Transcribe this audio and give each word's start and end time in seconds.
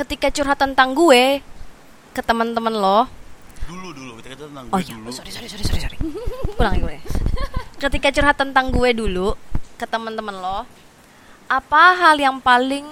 ketika 0.00 0.28
curhat 0.30 0.56
tentang 0.56 0.92
gue 0.92 1.44
ke 2.10 2.20
teman-teman 2.20 2.72
lo 2.72 3.04
Dulu 3.62 3.88
dulu 3.92 4.12
ketika 4.18 4.34
itu 4.34 4.44
tentang 4.46 4.64
oh 4.66 4.72
gue 4.72 4.82
iya 4.82 4.94
dulu. 4.96 5.10
sorry 5.10 5.30
sorry 5.30 5.46
sorry 5.46 5.62
sorry 5.62 5.80
sorry 5.80 5.98
ulang 6.54 6.76
gue 6.80 6.96
ketika 7.78 8.08
curhat 8.10 8.34
tentang 8.34 8.68
gue 8.68 8.90
dulu 8.92 9.36
ke 9.74 9.84
teman-teman 9.84 10.34
lo 10.34 10.64
apa 11.46 11.82
hal 11.94 12.16
yang 12.16 12.38
paling 12.38 12.86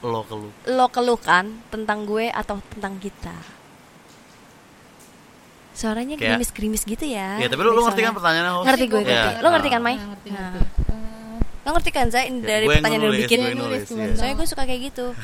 Lo 0.00 0.22
keluh. 0.22 0.50
lo 0.68 0.86
keluhkan 0.88 1.44
tentang 1.68 2.02
gue 2.02 2.26
atau 2.28 2.58
tentang 2.68 2.96
kita 2.96 3.34
suaranya 5.72 6.14
Kayak- 6.14 6.36
gerimis-gerimis 6.36 6.82
gitu 6.84 7.04
ya 7.06 7.38
Ya, 7.38 7.46
tapi 7.46 7.60
lu, 7.60 7.72
lu 7.72 7.82
ngerti 7.82 8.02
kan 8.02 8.12
pertanyaannya 8.12 8.52
host? 8.52 8.66
ngerti 8.66 8.84
gue 8.86 9.00
Iya. 9.00 9.08
ngerti 9.08 9.40
lo 9.40 9.48
ngerti 9.50 9.68
kan 9.68 9.80
Mai 9.80 9.94
Nah, 9.94 10.06
ngerti, 10.06 10.28
Nah. 10.28 10.50
ngerti. 10.50 10.80
Eh, 10.84 11.38
lo 11.62 11.70
ngerti 11.70 11.90
kan 11.90 12.06
Zai 12.08 12.24
dari 12.34 12.34
gue 12.34 12.44
yang 12.44 12.68
pertanyaan 12.76 12.92
yang 12.92 13.02
lo 13.02 13.08
nulis, 13.08 13.22
bikin 13.22 13.38
nulis, 13.54 13.82
Gue 13.82 13.94
iya. 13.94 14.04
nulis. 14.04 14.16
soalnya 14.16 14.34
gue 14.34 14.48
suka 14.48 14.62
kayak 14.62 14.80
gitu 14.84 15.06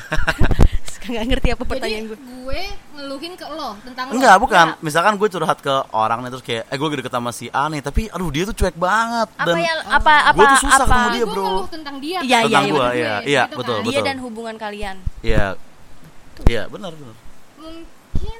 nggak 0.99 1.25
ngerti 1.31 1.47
apa 1.55 1.63
Jadi 1.63 1.71
pertanyaan 1.71 2.05
gue 2.11 2.17
gue 2.19 2.61
ngeluhin 2.97 3.33
ke 3.39 3.45
lo 3.47 3.69
tentang 3.85 4.05
lo. 4.09 4.13
Enggak, 4.19 4.35
bukan. 4.41 4.65
Misalkan 4.83 5.13
gue 5.15 5.27
curhat 5.31 5.59
ke 5.63 5.75
orang 5.95 6.19
nih 6.25 6.29
terus 6.35 6.43
kayak 6.43 6.63
eh 6.67 6.75
gue 6.75 6.87
lagi 6.91 6.97
deket 6.99 7.13
sama 7.15 7.31
si 7.31 7.45
A 7.53 7.71
nih, 7.71 7.79
tapi 7.79 8.11
aduh 8.11 8.29
dia 8.33 8.43
tuh 8.49 8.55
cuek 8.57 8.75
banget 8.75 9.27
apa 9.37 9.47
dan 9.47 9.55
yang 9.59 9.79
apa 9.87 10.13
apa 10.33 10.35
Gua 10.35 10.47
tuh 10.51 10.61
susah 10.67 10.83
apa 10.83 10.85
ketemu 10.89 11.07
dia, 11.09 11.23
gue 11.23 11.31
bro. 11.31 11.43
ngeluh 11.47 11.69
tentang 11.71 11.95
dia. 12.03 12.19
Iya, 12.19 12.39
kan, 12.39 12.49
iya, 12.49 12.57
sama 12.59 12.65
iya, 12.67 12.73
gue, 12.73 12.87
iya, 12.89 13.13
iya, 13.23 13.43
gitu 13.47 13.57
betul, 13.61 13.77
kan. 13.77 13.85
dia 13.85 13.91
betul. 13.95 14.07
dan 14.07 14.17
hubungan 14.19 14.55
kalian 14.59 14.95
Iya. 15.23 15.45
Iya, 16.47 16.63
benar 16.71 16.91
benar. 16.95 17.15
Mungkin 17.59 18.39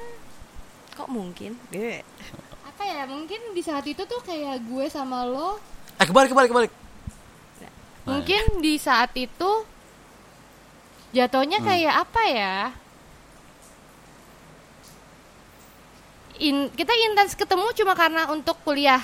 kok 0.96 1.08
mungkin 1.08 1.52
apa 2.64 2.82
ya? 2.84 3.02
Mungkin 3.08 3.40
di 3.52 3.62
saat 3.64 3.84
itu 3.84 4.02
tuh 4.04 4.20
kayak 4.24 4.64
gue 4.64 4.84
sama 4.88 5.24
lo 5.28 5.60
Eh 6.00 6.08
kebalik 6.08 6.32
kebalik 6.32 6.48
kebalik. 6.48 6.72
Mungkin 8.08 8.64
di 8.64 8.80
saat 8.80 9.12
itu 9.12 9.50
jatuhnya 11.10 11.58
Hmm. 11.58 11.66
kayak 11.66 11.94
apa 12.00 12.22
ya? 12.26 12.56
In, 16.40 16.72
kita 16.72 16.92
intens 17.10 17.36
ketemu 17.36 17.68
cuma 17.76 17.92
karena 17.92 18.32
untuk 18.32 18.56
kuliah 18.64 19.02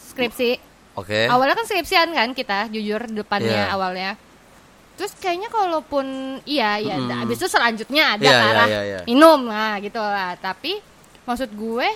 skripsi. 0.00 0.56
Oke. 0.96 1.28
Awalnya 1.28 1.56
kan 1.56 1.66
skripsian 1.68 2.08
kan 2.12 2.32
kita, 2.32 2.72
jujur 2.72 3.04
depannya 3.04 3.68
Iya. 3.68 3.72
awalnya. 3.72 4.10
Terus 4.96 5.12
kayaknya 5.16 5.48
kalaupun 5.48 6.04
iya 6.44 6.76
ya, 6.76 6.96
Mm. 7.00 7.24
habis 7.24 7.36
itu 7.36 7.48
selanjutnya 7.48 8.16
ada 8.16 8.24
ke 8.24 8.32
iya, 8.32 8.48
arah 8.52 8.68
iya, 8.68 8.82
iya. 8.84 8.98
minum 9.04 9.48
nah 9.48 9.76
gitu 9.80 10.00
lah. 10.00 10.36
Tapi 10.36 10.80
maksud 11.24 11.52
gue 11.52 11.88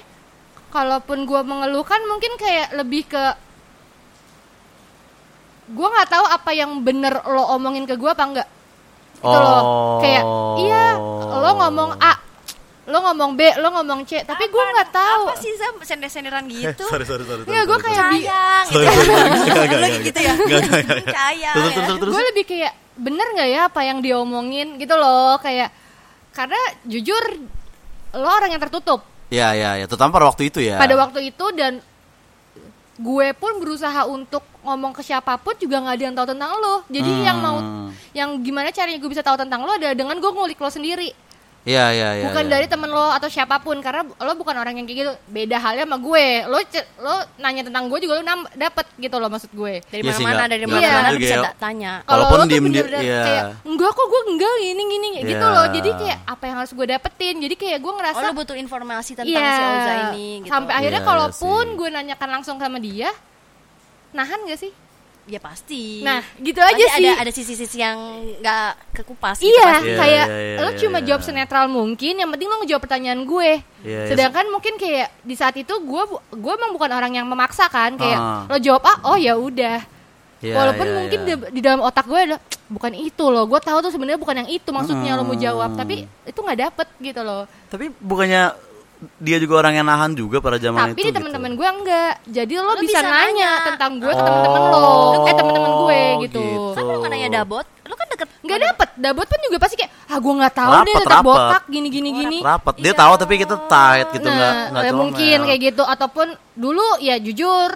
kalaupun 0.68 1.24
gue 1.24 1.40
mengeluhkan 1.44 2.00
mungkin 2.04 2.36
kayak 2.36 2.72
lebih 2.76 3.08
ke 3.08 3.24
gue 5.66 5.88
nggak 5.88 6.08
tahu 6.08 6.24
apa 6.24 6.50
yang 6.52 6.78
bener 6.80 7.20
lo 7.26 7.42
omongin 7.52 7.84
ke 7.84 7.96
gue 7.96 8.06
apa 8.06 8.22
enggak 8.22 8.48
itu 9.16 9.38
loh 9.38 9.62
kayak 9.98 10.22
iya 10.58 10.84
lo 11.32 11.50
ngomong 11.56 11.90
A 11.96 12.14
lo 12.86 12.98
ngomong 13.02 13.34
B 13.34 13.50
lo 13.56 13.68
ngomong 13.72 14.00
C 14.02 14.22
tapi 14.22 14.46
gue 14.46 14.64
nggak 14.64 14.90
tahu 14.90 15.22
apa 15.26 15.34
sih 15.36 15.50
Zam 15.54 15.74
sender-senderan 15.80 16.46
gitu 16.46 16.86
sorry 16.86 17.02
sorry 17.02 17.24
sorry. 17.24 17.42
Nggak, 17.42 17.62
gue 17.64 17.78
kayak 17.80 18.02
bi- 18.06 18.22
sayang 18.22 18.64
gitu 18.64 18.76
Sorry, 18.76 18.86
sorry, 18.86 19.66
sorry. 19.66 19.90
Gitu 20.04 20.18
ya 20.20 20.32
ya. 21.34 21.50
terus 21.52 21.70
terus. 21.74 22.12
gue 22.12 22.22
lebih 22.30 22.44
kayak 22.46 22.72
bener 22.94 23.26
nggak 23.28 23.48
ya 23.48 23.60
apa 23.66 23.80
yang 23.82 23.98
diomongin 23.98 24.76
gitu 24.76 24.94
loh 24.94 25.34
kayak 25.36 25.74
karena 26.30 26.56
jujur 26.84 27.22
lo 28.14 28.28
orang 28.30 28.50
yang 28.50 28.62
tertutup 28.62 29.02
Iya 29.26 29.48
iya 29.52 29.70
iya, 29.74 29.84
terutama 29.84 30.14
pada 30.14 30.30
waktu 30.30 30.46
itu 30.46 30.62
ya. 30.62 30.78
pada 30.78 30.94
waktu 30.94 31.26
itu 31.26 31.46
dan 31.50 31.82
gue 32.96 33.28
pun 33.34 33.58
berusaha 33.58 34.06
untuk 34.06 34.40
ngomong 34.62 34.90
ke 34.90 35.02
siapa 35.02 35.36
pun 35.36 35.52
juga 35.54 35.82
nggak 35.82 35.92
ada 35.92 36.04
yang 36.04 36.14
tahu 36.14 36.26
tentang 36.30 36.50
lo 36.54 36.80
jadi 36.86 37.10
Hmm. 37.10 37.24
yang 37.24 37.38
mau 37.38 37.56
yang 38.12 38.40
gimana 38.40 38.68
caranya 38.68 38.96
gue 38.96 39.08
bisa 39.08 39.20
tahu 39.20 39.36
tentang 39.36 39.60
lo 39.60 39.72
adalah 39.72 39.92
dengan 39.92 40.16
gue 40.16 40.28
ngulik 40.28 40.56
lo 40.56 40.68
sendiri 40.68 41.10
Iya 41.66 41.90
iya 41.90 42.08
iya. 42.14 42.26
bukan 42.30 42.46
iya. 42.46 42.52
dari 42.54 42.66
temen 42.70 42.86
lo 42.86 43.10
atau 43.10 43.26
siapa 43.26 43.58
pun 43.58 43.82
karena 43.82 44.06
lo 44.06 44.32
bukan 44.38 44.54
orang 44.54 44.78
yang 44.78 44.86
kayak 44.86 44.98
gitu 45.02 45.12
beda 45.26 45.58
halnya 45.58 45.82
sama 45.82 45.98
gue 45.98 46.26
lo 46.46 46.62
lo 47.02 47.14
nanya 47.42 47.66
tentang 47.66 47.90
gue 47.90 47.98
juga 47.98 48.14
lo 48.14 48.22
nam- 48.22 48.46
dapet 48.54 48.86
gitu 48.94 49.18
loh 49.18 49.26
maksud 49.26 49.50
gue 49.50 49.82
dari 49.82 49.98
Iya 49.98 50.14
sih, 50.14 50.22
mana-mana 50.22 50.46
dari 50.46 50.62
mana-mana 50.62 51.10
perlu 51.10 51.18
bisa 51.18 51.34
ya. 51.34 51.42
da- 51.42 51.58
tanya 51.58 51.92
kalau 52.06 52.22
lo 52.22 52.38
tuh 52.38 52.62
bener-bener 52.62 52.86
iya. 53.02 53.18
kayak 53.18 53.44
enggak 53.66 53.90
kok 53.90 54.06
gue 54.06 54.22
enggak 54.30 54.54
gini 54.62 54.82
gini 54.86 55.06
gitu 55.26 55.42
Iya. 55.42 55.54
loh 55.58 55.66
jadi 55.74 55.90
kayak 55.90 56.18
apa 56.22 56.44
yang 56.46 56.56
harus 56.56 56.70
gue 56.70 56.86
dapetin 56.86 57.34
jadi 57.42 57.54
kayak 57.58 57.78
gue 57.82 57.90
oh 57.90 57.96
ngerasa 57.98 58.22
lo 58.22 58.32
butuh 58.38 58.56
informasi 58.56 59.10
tentang 59.18 59.34
iya 59.34 59.50
si 59.50 59.62
Oza 59.66 59.94
ini 60.06 60.26
gitu 60.38 60.50
sampai 60.54 60.70
akhirnya 60.72 61.02
Iya, 61.02 61.08
kalaupun 61.10 61.64
iya 61.66 61.72
sih. 61.74 61.78
gue 61.82 61.88
nanyakan 61.90 62.28
langsung 62.30 62.56
sama 62.62 62.78
dia 62.78 63.10
nahan 64.14 64.38
gak 64.46 64.60
sih 64.62 64.70
ya 65.26 65.36
pasti 65.36 66.00
nah 66.00 66.22
gitu 66.36 66.54
Pasti 66.56 66.72
aja 66.72 66.84
sih 66.94 67.02
ada 67.02 67.12
ada 67.18 67.30
sisi-sisi 67.30 67.76
yang 67.76 67.98
nggak 68.38 68.70
kekupas 68.94 69.36
gitu 69.36 69.50
iya 69.50 69.64
pasti. 69.74 69.88
Iya, 69.88 69.98
kayak 69.98 70.26
iya, 70.26 70.38
iya, 70.38 70.58
lo 70.60 70.70
iya, 70.70 70.78
cuma 70.78 70.98
iya. 70.98 71.04
jawab 71.04 71.22
senetral 71.22 71.66
mungkin 71.66 72.14
yang 72.14 72.30
penting 72.30 72.46
lo 72.46 72.56
ngejawab 72.60 72.82
pertanyaan 72.82 73.22
gue 73.22 73.50
Iya, 73.82 73.98
iya. 74.02 74.08
sedangkan 74.08 74.46
mungkin 74.48 74.74
kayak 74.76 75.10
di 75.20 75.34
saat 75.34 75.54
itu 75.54 75.74
gue 75.76 76.02
gue 76.32 76.52
emang 76.52 76.70
bukan 76.70 76.90
orang 76.90 77.12
yang 77.12 77.26
memaksa 77.26 77.66
kan 77.66 77.94
kayak 77.94 78.16
Ah. 78.16 78.46
lo 78.46 78.56
jawab 78.56 78.82
ah 78.82 78.98
oh 79.04 79.16
ya 79.16 79.34
udah 79.34 79.82
Iya, 80.36 80.52
walaupun 80.52 80.84
iya, 80.84 80.94
mungkin 80.94 81.18
iya. 81.18 81.28
di, 81.28 81.32
di 81.48 81.60
dalam 81.60 81.80
otak 81.80 82.04
gue 82.04 82.20
ada 82.22 82.36
bukan 82.66 82.92
itu 82.92 83.24
loh 83.24 83.46
gue 83.46 83.56
tahu 83.56 83.78
tuh 83.80 83.88
sebenarnya 83.88 84.20
bukan 84.20 84.36
yang 84.36 84.50
itu 84.52 84.68
maksudnya 84.68 85.16
lo 85.16 85.24
mau 85.24 85.34
jawab 85.34 85.72
Hmm. 85.72 85.80
tapi 85.80 85.94
itu 86.04 86.36
nggak 86.36 86.60
dapet 86.60 86.86
gitu 87.00 87.20
loh 87.20 87.48
Tapi 87.66 87.88
bukannya 87.90 88.52
dia 89.18 89.36
juga 89.36 89.60
orang 89.60 89.76
yang 89.76 89.86
nahan 89.86 90.12
juga 90.12 90.38
pada 90.38 90.56
zaman 90.56 90.90
tapi 90.90 91.00
itu. 91.00 91.06
di 91.06 91.14
teman-teman 91.14 91.52
gue 91.52 91.68
enggak 91.70 92.12
jadi 92.26 92.54
lo, 92.56 92.64
Lo 92.66 92.72
bisa, 92.76 92.96
bisa 92.96 93.00
nanya 93.02 93.20
nanya. 93.20 93.50
tentang 93.66 93.92
gue 93.96 94.08
ke 94.08 94.16
Oh, 94.16 94.24
teman-teman 94.24 94.62
lo 94.66 94.88
eh 95.22 95.34
teman-teman 95.34 95.70
gue 95.74 96.00
gitu, 96.24 96.40
gitu. 96.40 96.44
kan 96.72 96.82
lo 96.82 96.92
nggak 96.96 97.10
nanya 97.10 97.28
dabot 97.34 97.66
lo 97.82 97.94
kan 97.94 98.06
deket 98.08 98.28
nggak 98.40 98.60
dapet 98.62 98.88
dabot 98.96 99.26
pun 99.26 99.40
juga 99.42 99.56
pasti 99.58 99.74
kayak 99.76 99.92
ah 100.06 100.18
gue 100.18 100.32
nggak 100.34 100.54
tahu 100.54 100.70
deh 100.70 100.76
Rapet, 100.78 100.96
tetap 100.98 101.12
rapet. 101.12 101.26
botak 101.28 101.62
gini 101.66 101.88
gini 101.88 102.08
gini 102.10 102.38
Rapat. 102.40 102.74
Dia 102.76 102.84
Iya. 102.86 102.98
tahu 102.98 103.12
tapi 103.16 103.34
kita 103.36 103.56
tight 103.66 104.06
gitu 104.10 104.28
nggak 104.28 104.52
nah 104.66 104.80
nggak 104.80 104.94
mungkin 104.94 105.38
kayak 105.44 105.60
gitu 105.66 105.82
ataupun 105.84 106.26
dulu 106.52 106.86
ya 106.98 107.16
jujur 107.16 107.70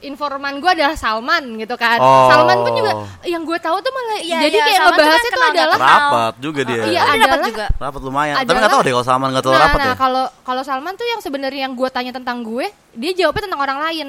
informan 0.00 0.56
gue 0.56 0.70
adalah 0.70 0.94
Salman 0.94 1.44
gitu 1.54 1.74
kan 1.74 1.96
Oh. 1.96 2.26
Salman 2.26 2.56
pun 2.58 2.72
juga 2.72 2.92
yang 3.22 3.42
gue 3.42 3.56
tahu 3.56 3.76
tuh 3.78 3.90
malah 3.90 4.16
Iya, 4.18 4.38
jadi 4.42 4.52
iya, 4.54 4.64
kayak 4.64 4.78
Salman 4.78 4.92
ngebahasnya 4.94 5.20
kan 5.20 5.30
tuh 5.30 5.36
kenal- 5.36 5.52
adalah. 5.54 5.78
Rapat 5.78 6.34
juga 6.38 6.60
dia. 6.62 6.82
Iya, 6.82 7.00
Oh, 7.00 7.12
adalah- 7.12 7.46
juga 7.46 7.66
Rapat 7.70 8.00
lumayan. 8.02 8.34
Tapi 8.34 8.42
adalah- 8.42 8.58
nggak 8.58 8.72
tahu 8.72 8.80
deh 8.80 8.92
kalau 8.92 9.06
Salman 9.06 9.28
nggak 9.30 9.44
tahu 9.44 9.52
nah, 9.52 9.62
rapat 9.62 9.78
nah 9.78 9.86
ya. 9.86 9.94
kalau 9.94 10.24
kalau 10.42 10.62
Salman 10.62 10.94
tuh 10.94 11.06
yang 11.06 11.20
sebenarnya 11.20 11.60
yang 11.62 11.74
gue 11.74 11.88
tanya 11.88 12.10
tentang 12.10 12.40
gue 12.40 12.66
dia 12.92 13.12
jawabnya 13.14 13.42
tentang 13.44 13.60
orang 13.60 13.78
lain 13.82 14.08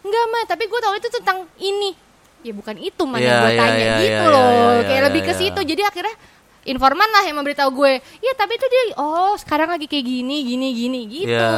enggak 0.00 0.24
mah 0.28 0.42
tapi 0.44 0.64
gue 0.64 0.80
tahu 0.80 0.94
itu 0.94 1.08
tentang 1.10 1.38
ini 1.56 1.90
ya 2.40 2.52
bukan 2.52 2.76
itu 2.76 3.02
mah 3.02 3.16
yang 3.16 3.24
Iya, 3.26 3.40
gue 3.40 3.50
iya, 3.50 3.58
tanya 3.58 3.80
iya, 3.80 3.96
gitu 3.98 4.12
iya, 4.20 4.20
loh 4.28 4.44
iya, 4.70 4.82
kayak 4.84 4.94
iya, 4.94 5.06
lebih 5.08 5.20
ke 5.22 5.32
iya. 5.32 5.40
situ 5.40 5.60
jadi 5.64 5.82
akhirnya 5.84 6.14
informan 6.64 7.06
lah 7.06 7.22
yang 7.22 7.36
memberitahu 7.36 7.70
gue 7.70 7.92
ya 8.18 8.32
tapi 8.34 8.54
itu 8.54 8.66
dia 8.66 8.82
oh 8.96 9.32
sekarang 9.34 9.68
lagi 9.68 9.84
kayak 9.84 10.02
gini 10.02 10.36
gini 10.42 10.68
gini 10.70 11.00
gitu 11.06 11.30
Iya. 11.30 11.48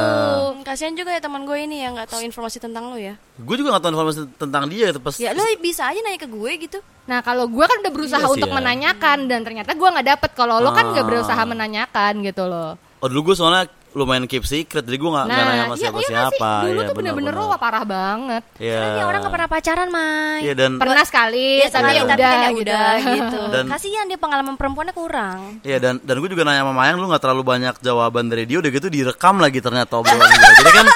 Hmm, 0.51 0.61
kasihan 0.61 0.93
juga 0.93 1.09
ya 1.09 1.19
teman 1.19 1.43
gue 1.43 1.57
ini 1.57 1.79
yang 1.79 1.93
nggak 1.93 2.07
tahu 2.07 2.21
informasi 2.21 2.57
tentang 2.57 2.87
lo 2.87 2.95
ya 2.95 3.15
Gue 3.37 3.55
juga 3.55 3.71
nggak 3.71 3.83
tahu 3.83 3.91
informasi 3.93 4.19
tentang 4.35 4.63
dia 4.65 4.89
itu 4.89 4.99
pas. 4.99 5.13
ya 5.15 5.31
lo 5.31 5.41
bisa 5.57 5.85
aja 5.85 5.99
nanya 5.99 6.17
ke 6.17 6.27
gue 6.27 6.51
gitu 6.61 6.79
Nah 7.05 7.19
kalau 7.21 7.47
gue 7.47 7.63
kan 7.63 7.79
udah 7.79 7.89
berusaha 7.89 8.19
Iya 8.19 8.27
sih 8.27 8.35
untuk 8.35 8.49
ya. 8.49 8.55
menanyakan 8.55 9.17
dan 9.25 9.39
ternyata 9.41 9.71
gue 9.71 9.87
nggak 9.87 10.07
dapet 10.09 10.31
kalau 10.33 10.59
lo 10.59 10.71
kan 10.71 10.91
nggak 10.91 11.01
Ah. 11.01 11.09
berusaha 11.09 11.41
menanyakan 11.41 12.13
gitu 12.21 12.43
loh. 12.43 12.75
Oh 12.97 13.07
dulu 13.07 13.31
gue 13.31 13.35
soalnya 13.37 13.63
lumayan 13.97 14.23
keep 14.23 14.45
secret 14.45 14.85
jadi 14.85 14.93
gue 14.93 15.09
nggak 15.09 15.25
nggak 15.25 15.41
nanya 15.41 15.63
sama 15.63 15.73
iya, 15.73 15.81
siapa 15.81 15.97
iya 15.97 16.07
siapa. 16.07 16.51
sih? 16.53 16.63
Dulu 16.63 16.77
Iya, 16.77 16.85
tuh 16.85 16.95
bener-bener 16.95 17.33
lo 17.33 17.45
parah 17.57 17.81
banget. 17.81 18.43
Iya. 18.55 18.77
Karena 18.77 18.89
dia 18.93 19.05
orang 19.05 19.19
nggak 19.19 19.33
pernah 19.33 19.49
pacaran 19.49 19.89
Mai 19.89 20.39
Iya 20.39 20.53
dan 20.53 20.71
Pernah 20.77 21.03
sekali, 21.03 21.47
Ya, 21.57 21.67
tapi 21.67 21.89
ya 21.89 22.01
tapi 22.03 22.13
udah, 22.13 22.29
kan 22.29 22.37
ya 22.37 22.49
gitu. 22.49 22.61
udah 22.61 22.91
gitu. 23.17 23.39
Dan- 23.49 23.67
Kasihan 23.67 24.05
dia 24.05 24.15
pengalaman 24.15 24.53
perempuannya 24.53 24.93
kurang. 24.93 25.39
Iya 25.61 25.77
dan 25.77 25.93
dan 25.99 26.15
gue 26.15 26.29
juga 26.29 26.43
nanya 26.43 26.61
sama 26.61 26.73
Mayang 26.73 26.95
lu 26.95 27.09
nggak 27.09 27.19
terlalu 27.19 27.43
banyak 27.43 27.75
jawaban 27.81 28.25
dari 28.27 28.45
dia 28.45 28.61
udah 28.61 28.69
gitu 28.69 28.87
direkam 28.87 29.35
lagi 29.37 29.57
ternyata 29.57 29.97
obrolan. 29.97 30.29
Jadi 30.29 30.71
kan 30.71 30.87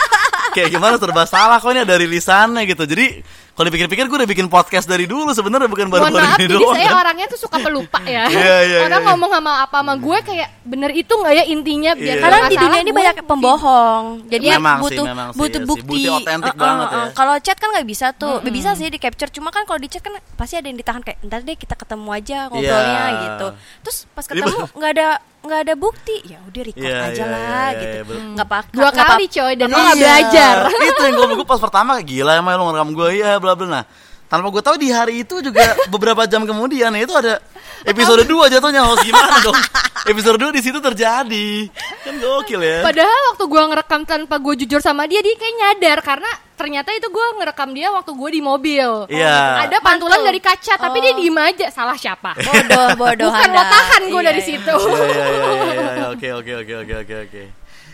kayak 0.51 0.69
gimana 0.69 0.95
serba 0.95 1.23
salah 1.25 1.57
kok 1.57 1.71
ini 1.71 1.81
ada 1.81 1.95
rilisannya 1.95 2.63
gitu. 2.65 2.85
Jadi 2.85 3.23
kalau 3.61 3.69
dipikir-pikir 3.69 4.05
gue 4.05 4.17
udah 4.17 4.25
bikin 4.27 4.47
podcast 4.47 4.89
dari 4.89 5.05
dulu 5.05 5.29
sebenarnya 5.29 5.69
bukan 5.69 5.85
Mohon 5.85 6.01
baru-baru 6.09 6.25
maaf, 6.25 6.33
ini 6.35 6.45
jadi 6.47 6.55
doang. 6.57 6.73
saya 6.73 6.87
kan. 6.87 6.97
orangnya 6.97 7.25
tuh 7.29 7.39
suka 7.39 7.57
pelupa 7.59 7.99
ya. 8.03 8.25
Iya, 8.33 8.57
iya, 8.63 8.77
Orang 8.81 8.97
iya. 8.97 9.07
ngomong 9.07 9.29
sama 9.31 9.51
apa 9.61 9.77
sama 9.77 9.93
gue 9.95 10.17
kayak 10.23 10.49
bener 10.63 10.91
itu 10.91 11.13
nggak 11.13 11.33
ya 11.35 11.43
intinya 11.45 11.91
biar 11.93 12.09
Iya. 12.11 12.15
kalau 12.19 12.33
Karena 12.33 12.49
di 12.49 12.57
dunia 12.57 12.79
ini 12.79 12.91
banyak 12.91 13.15
pembohong. 13.21 14.03
Jadi 14.27 14.47
Memang 14.49 14.77
sih, 14.79 14.83
butuh 14.87 15.05
memang 15.05 15.27
sih, 15.29 15.37
butuh 15.37 15.51
iya 15.51 15.61
sih. 15.61 15.69
bukti. 15.69 15.85
Bukti 15.85 16.09
otentik 16.11 16.49
Uh, 16.49 16.57
uh, 16.57 16.63
banget 16.63 16.87
uh. 16.87 16.91
ya. 16.91 17.05
Kalau 17.13 17.35
chat 17.37 17.57
kan 17.57 17.69
nggak 17.69 17.85
bisa 17.85 18.07
tuh. 18.11 18.35
Bisa 18.43 18.69
sih 18.73 18.87
di 18.87 18.97
capture. 18.97 19.29
Cuma 19.29 19.49
kan 19.49 19.61
kalau 19.63 19.77
di 19.77 19.87
chat 19.87 20.01
kan 20.01 20.17
pasti 20.35 20.55
ada 20.55 20.65
yang 20.65 20.75
ditahan 20.75 20.99
kayak 20.99 21.21
ntar 21.23 21.41
deh 21.41 21.53
kita 21.53 21.75
ketemu 21.75 22.09
aja 22.09 22.37
ngobrolnya 22.47 23.01
Iya. 23.03 23.21
gitu. 23.21 23.47
Terus 23.81 23.97
pas 24.11 24.23
Jadi 24.23 24.41
ketemu 24.41 24.57
nggak 24.71 24.91
ada 24.91 25.07
nggak 25.41 25.59
ada 25.59 25.73
bukti. 25.75 26.15
Ya 26.23 26.37
udah 26.43 26.61
record 26.63 26.85
Iya, 26.87 27.01
aja 27.03 27.17
iya, 27.17 27.25
lah 27.27 27.41
iya, 27.67 27.79
gitu. 27.79 27.95
iya, 27.95 28.03
bener. 28.03 28.25
Nggak 28.31 28.47
pakai. 28.49 28.73
Dua 28.73 28.89
kali 28.91 29.25
coy 29.27 29.53
dan 29.55 29.67
lo 29.67 29.75
nggak 29.75 29.85
Iya. 29.91 30.01
belajar. 30.01 30.55
itu 30.81 31.01
yang 31.01 31.13
gue 31.13 31.27
gue 31.33 31.47
pas 31.47 31.59
pertama 31.59 31.89
kayak 31.93 32.07
gila 32.07 32.31
emang 32.35 32.53
lu 32.53 32.63
ngerekam 32.65 32.89
gue 32.91 33.09
iya 33.13 33.31
bla 33.37 33.50
bla 33.53 33.67
nah 33.67 33.83
tanpa 34.31 34.47
gue 34.47 34.63
tahu 34.63 34.75
di 34.79 34.89
hari 34.89 35.27
itu 35.27 35.43
juga 35.43 35.75
beberapa 35.93 36.23
jam 36.23 36.47
kemudian 36.47 36.95
itu 36.95 37.11
ada 37.11 37.43
episode 37.83 38.23
2 38.23 38.31
jatuhnya 38.47 38.87
host 38.87 39.03
gimana 39.03 39.43
dong 39.43 39.59
episode 40.07 40.37
2 40.41 40.49
di 40.49 40.61
situ 40.65 40.81
terjadi. 40.81 41.69
Kan 42.01 42.17
gokil 42.17 42.57
ya. 42.57 42.81
Padahal 42.81 43.21
waktu 43.33 43.45
gua 43.45 43.63
ngerekam 43.69 44.01
tanpa 44.01 44.41
gue 44.41 44.65
jujur 44.65 44.81
sama 44.81 45.05
dia, 45.05 45.21
dia 45.21 45.37
kayak 45.37 45.55
nyadar 45.61 45.97
karena 46.01 46.31
ternyata 46.57 46.89
itu 46.93 47.05
gua 47.13 47.37
ngerekam 47.37 47.69
dia 47.69 47.93
waktu 47.93 48.09
gue 48.09 48.29
di 48.33 48.41
mobil. 48.41 48.89
Iya. 49.13 49.69
Ada 49.69 49.77
pantulan 49.77 50.21
Mantul. 50.21 50.29
dari 50.33 50.39
kaca, 50.41 50.73
tapi 50.81 50.97
dia 51.05 51.13
diem 51.13 51.37
aja. 51.37 51.67
Salah 51.69 51.97
siapa? 51.97 52.33
Bodoh, 52.49 52.87
bodoh 52.97 53.29
Bukan 53.29 53.45
Anda. 53.45 53.61
lo 53.61 53.63
tahan 53.69 54.01
gue 54.09 54.21
Iya, 54.21 54.29
dari 54.33 54.41
iya. 54.41 54.49
situ. 54.49 54.75
Iya 54.81 55.05
iya 55.05 55.25
iya 55.29 56.05
oke 56.17 56.27
oke 56.41 56.51
oke 56.65 56.73
oke 56.81 56.93
oke 57.05 57.15
oke. 57.29 57.43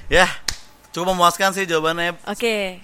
Ya, 0.07 0.27
cukup 0.95 1.12
memuaskan 1.12 1.51
sih 1.51 1.68
jawabannya. 1.68 2.15
Oke. 2.24 2.80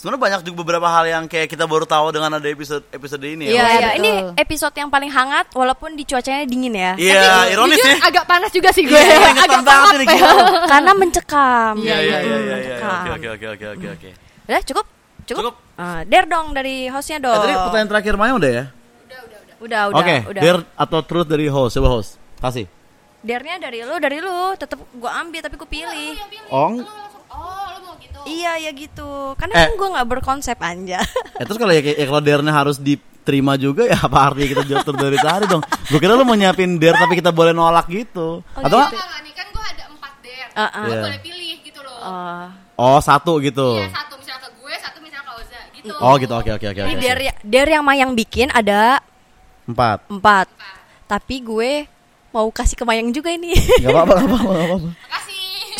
Sebenarnya 0.00 0.16
banyak 0.22 0.40
juga 0.42 0.56
beberapa 0.58 0.88
hal 0.88 1.04
yang 1.06 1.24
kayak 1.28 1.44
kita 1.46 1.68
baru 1.68 1.84
tahu 1.84 2.08
dengan 2.08 2.32
ada 2.32 2.48
episode 2.48 2.80
episode 2.88 3.20
ini 3.20 3.44
Iya, 3.46 3.52
ya. 3.52 3.60
Iya, 3.60 3.68
iya. 3.68 3.76
betul. 3.76 4.00
Ini 4.00 4.12
episode 4.40 4.74
yang 4.74 4.88
paling 4.88 5.12
hangat 5.12 5.46
walaupun 5.52 5.92
di 5.92 6.02
cuacanya 6.02 6.40
dingin 6.42 6.72
ya. 6.72 6.92
Iya, 6.96 7.20
ironis 7.52 7.76
Jujur, 7.76 7.92
ya. 7.92 7.96
agak 8.02 8.24
panas 8.24 8.48
juga 8.48 8.72
sih 8.72 8.82
gue. 8.82 8.96
Iya, 8.96 9.28
ingetan 9.28 9.44
agak 9.44 9.60
banget 9.62 9.92
ini, 9.92 10.04
pengap 10.08 10.16
ya. 10.16 10.32
gila. 10.32 10.60
Karena 10.64 10.92
mencekam. 10.96 11.74
Iya 11.76 11.96
iya 12.00 12.18
iya 12.18 12.36
iya 12.38 12.56
iya. 12.56 12.76
Oke 12.80 13.10
oke 13.12 13.28
oke 13.28 13.46
oke 13.52 13.66
oke 13.70 13.86
oke. 13.92 14.10
Udah 14.48 14.60
cukup? 14.64 14.86
Cukup? 15.22 15.42
Cukup. 15.44 15.54
Ah, 15.76 16.00
der 16.02 16.24
dong 16.24 16.46
dari 16.50 16.88
hostnya 16.88 17.16
Eh, 17.16 17.22
dong. 17.22 17.36
tadi 17.38 17.52
pertanyaan 17.54 17.88
terakhir 17.90 18.14
Maya 18.16 18.32
udah 18.34 18.50
ya? 18.50 18.64
Udah, 19.60 19.92
udah, 19.92 20.00
Oke, 20.00 20.16
udah. 20.26 20.40
dare 20.40 20.60
atau 20.74 20.98
truth 21.04 21.28
dari 21.28 21.44
host? 21.46 21.76
Coba 21.76 21.92
host. 21.92 22.16
Kasih. 22.40 22.64
Dernya 23.20 23.60
dari 23.60 23.84
lu, 23.84 24.00
dari 24.00 24.16
lu. 24.16 24.56
Tetep 24.56 24.80
gua 24.96 25.20
ambil 25.20 25.44
tapi 25.44 25.60
gua 25.60 25.68
pilih. 25.68 26.16
Ong. 26.48 26.80
Oh, 26.80 26.80
gitu. 26.80 27.69
Iya, 28.22 28.52
ya 28.58 28.70
gitu. 28.70 29.08
Karena 29.34 29.54
Eh. 29.54 29.62
kan 29.64 29.72
gua 29.74 29.88
nggak 29.94 30.08
berkonsep 30.10 30.58
anja. 30.58 31.00
Eh 31.40 31.44
terus 31.44 31.56
kalau 31.56 31.70
ya, 31.70 31.80
ya 31.80 32.04
kalau 32.04 32.20
dare-nya 32.20 32.52
harus 32.52 32.76
diterima 32.76 33.54
juga 33.54 33.84
ya 33.84 33.96
apa 33.98 34.18
artinya 34.26 34.48
kita 34.50 34.62
jawab 34.66 34.94
dari 34.94 35.16
tadi 35.16 35.44
dong? 35.46 35.62
Gue 35.86 35.98
kira 35.98 36.12
lu 36.12 36.22
mau 36.22 36.34
nyiapin 36.34 36.76
dare 36.76 36.96
tapi 36.96 37.14
kita 37.14 37.30
boleh 37.30 37.50
nolak 37.50 37.86
gitu. 37.86 38.44
Atau 38.52 38.76
Enggak, 38.76 38.92
enggak, 38.92 39.20
nih 39.20 39.32
kan 39.32 39.46
gue 39.48 39.64
ada 39.66 39.84
empat 39.88 40.12
dare. 40.20 40.52
Ah, 40.52 40.62
ah. 40.62 40.82
Lo 40.82 40.90
Iya. 40.90 41.02
boleh 41.02 41.20
pilih 41.20 41.54
gitu 41.62 41.80
loh. 41.80 41.98
Oh. 41.98 42.44
oh 42.78 42.98
satu 42.98 43.32
gitu. 43.38 43.68
Iya, 43.78 43.88
satu 43.90 44.14
misalnya 44.16 44.40
ke 44.42 44.50
gue, 44.54 44.74
satu 44.76 44.98
misalnya 45.00 45.24
ke 45.24 45.32
Oza 45.34 45.60
gitu. 45.72 45.92
Oh 45.98 46.14
gitu 46.16 46.34
oke 46.34 46.50
oke 46.50 46.66
oke. 46.66 46.80
Ini 46.82 46.92
oke. 46.92 47.02
dare, 47.02 47.22
dare 47.42 47.70
yang 47.70 47.84
Mayang 47.84 48.12
bikin 48.12 48.48
ada 48.50 49.00
Empat. 49.64 50.04
empat. 50.08 50.46
Tapi 51.06 51.36
gue 51.40 51.72
mau 52.30 52.46
kasih 52.48 52.74
ke 52.74 52.84
Mayang 52.84 53.10
juga 53.10 53.30
ini. 53.30 53.56
Gak 53.80 53.88
apa-apa 53.88 54.12
gak 54.14 54.28
apa-apa 54.28 54.52
gak 54.52 54.68
apa-apa. 54.68 54.88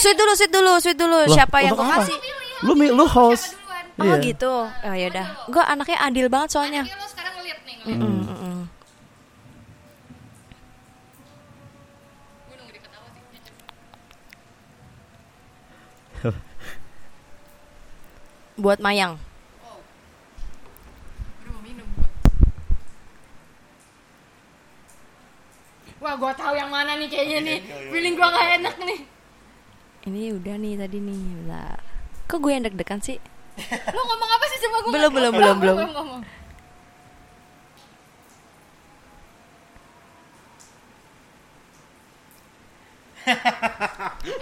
Sweet 0.00 0.16
dulu, 0.16 0.32
sweet 0.32 0.48
dulu, 0.50 0.72
sweet 0.78 0.96
dulu. 0.96 1.18
Loh, 1.20 1.28
Siapa 1.28 1.56
yang 1.60 1.76
gue 1.76 1.84
apa? 1.84 1.96
kasih? 2.00 2.16
Lu 2.64 2.72
mi- 2.74 2.88
lu 2.90 3.04
host. 3.06 3.52
Oh 4.00 4.04
Iya. 4.06 4.16
gitu. 4.22 4.52
Oh 4.64 4.94
ya 4.96 5.06
udah. 5.12 5.26
Gue 5.46 5.60
anaknya 5.62 5.98
adil 6.00 6.26
banget 6.26 6.48
soalnya. 6.50 6.82
Sekarang 6.88 7.34
ngeliat 7.36 7.58
nih. 7.68 7.76
Mm, 7.84 8.00
mm, 8.00 8.36
mm. 8.40 8.60
Buat 18.56 18.78
Mayang. 18.78 19.16
Minum. 21.60 21.88
Wah, 26.00 26.14
gue 26.16 26.32
tahu 26.34 26.54
yang 26.56 26.68
mana 26.68 26.96
nih 26.96 27.08
kayaknya 27.08 27.38
nih. 27.42 27.58
Feeling 27.90 28.14
gue 28.16 28.28
gak 28.28 28.48
enak 28.58 28.76
nih. 28.80 29.00
Ini 30.08 30.32
udah 30.32 30.54
nih 30.56 30.74
tadi 30.80 30.96
nih. 30.96 31.20
Bentar. 31.44 31.80
Kok 32.24 32.38
gue 32.40 32.52
yang 32.56 32.64
deg-degan 32.64 33.00
sih? 33.04 33.18
Lo 33.96 34.00
ngomong 34.06 34.30
apa 34.32 34.44
sih 34.48 34.58
sama 34.64 34.76
gue? 34.80 34.92
Belum, 34.96 35.10
belum, 35.12 35.32
belum, 35.36 35.56
belum. 35.60 35.78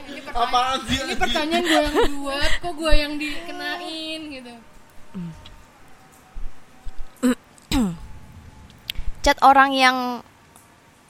ini 0.08 0.20
pertanyaan, 0.22 0.49
Apaan 0.49 0.78
sih? 0.87 0.96
ini 1.02 1.14
pertanyaan 1.19 1.64
gue 1.66 1.81
yang 1.82 2.12
buat, 2.22 2.50
kok 2.62 2.72
gue 2.78 2.93
yang 2.94 3.12
dikenain 3.19 4.20
gitu. 4.32 4.54
Chat 9.26 9.38
orang 9.44 9.75
yang 9.75 9.96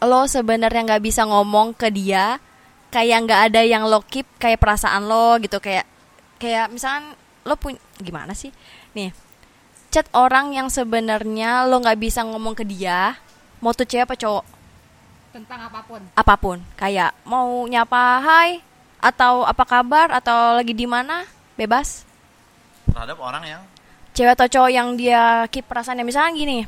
lo 0.02 0.20
sebenarnya 0.26 0.82
nggak 0.88 1.04
bisa 1.04 1.22
ngomong 1.28 1.76
ke 1.76 1.92
dia, 1.92 2.40
kayak 2.88 3.18
nggak 3.28 3.40
ada 3.52 3.60
yang 3.64 3.84
lo 3.84 4.00
keep 4.04 4.24
kayak 4.40 4.60
perasaan 4.60 5.04
lo 5.04 5.36
gitu 5.40 5.60
kayak 5.60 5.84
kayak 6.40 6.72
misalkan 6.72 7.12
lo 7.44 7.54
punya 7.56 7.80
gimana 8.00 8.32
sih? 8.32 8.52
Nih, 8.92 9.12
chat 9.92 10.08
orang 10.12 10.52
yang 10.52 10.68
sebenarnya 10.68 11.68
lo 11.68 11.80
nggak 11.80 12.00
bisa 12.00 12.24
ngomong 12.24 12.56
ke 12.56 12.64
dia, 12.64 13.16
mau 13.60 13.72
tuh 13.72 13.88
cewek 13.88 14.04
apa 14.08 14.16
cowok? 14.16 14.44
Tentang 15.28 15.60
apa 15.68 15.80
pun. 15.84 16.00
apa 16.16 16.34
pun 16.40 16.58
kayak 16.74 17.12
mau 17.28 17.62
nyapa 17.68 18.24
hai 18.24 18.64
atau 18.98 19.44
apa 19.44 19.62
kabar 19.68 20.08
atau 20.10 20.56
lagi 20.58 20.74
di 20.74 20.88
mana 20.88 21.22
bebas 21.54 22.02
Terhadap 22.88 23.20
orang 23.20 23.44
yang 23.46 23.62
cewek 24.16 24.34
atau 24.34 24.48
cowok 24.48 24.70
yang 24.72 24.88
dia 24.98 25.46
keep 25.52 25.68
perasaannya 25.68 26.02
misalnya 26.02 26.32
gini 26.34 26.58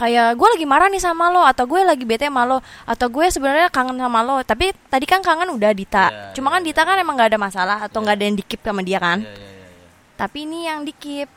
kayak 0.00 0.32
gue 0.32 0.48
lagi 0.48 0.64
marah 0.64 0.88
nih 0.88 0.98
sama 0.98 1.28
lo 1.28 1.44
atau 1.44 1.64
gue 1.64 1.80
lagi 1.82 2.02
bete 2.02 2.24
sama 2.24 2.42
lo 2.42 2.58
atau 2.82 3.06
gue 3.06 3.26
sebenarnya 3.28 3.68
kangen 3.68 3.94
sama 3.94 4.20
lo 4.20 4.40
tapi 4.40 4.72
tadi 4.88 5.04
kan 5.04 5.20
kangen 5.20 5.52
udah 5.52 5.70
Dita 5.70 6.08
Iya, 6.08 6.32
cuma 6.32 6.48
iya, 6.48 6.54
kan 6.54 6.62
Dita 6.64 6.82
kan 6.82 6.96
emang 6.96 7.14
gak 7.14 7.28
ada 7.28 7.38
masalah 7.38 7.78
atau 7.84 8.00
nggak 8.00 8.16
ada 8.16 8.24
yang 8.24 8.34
di 8.34 8.42
keep 8.42 8.60
sama 8.60 8.80
dia 8.80 8.96
kan 8.96 9.20
Iya 9.20 9.28
iya 9.28 9.36
iya. 9.36 9.68
iya. 9.68 9.88
tapi 10.16 10.38
ini 10.42 10.58
yang 10.64 10.80
di 10.80 10.92
keep 10.92 11.28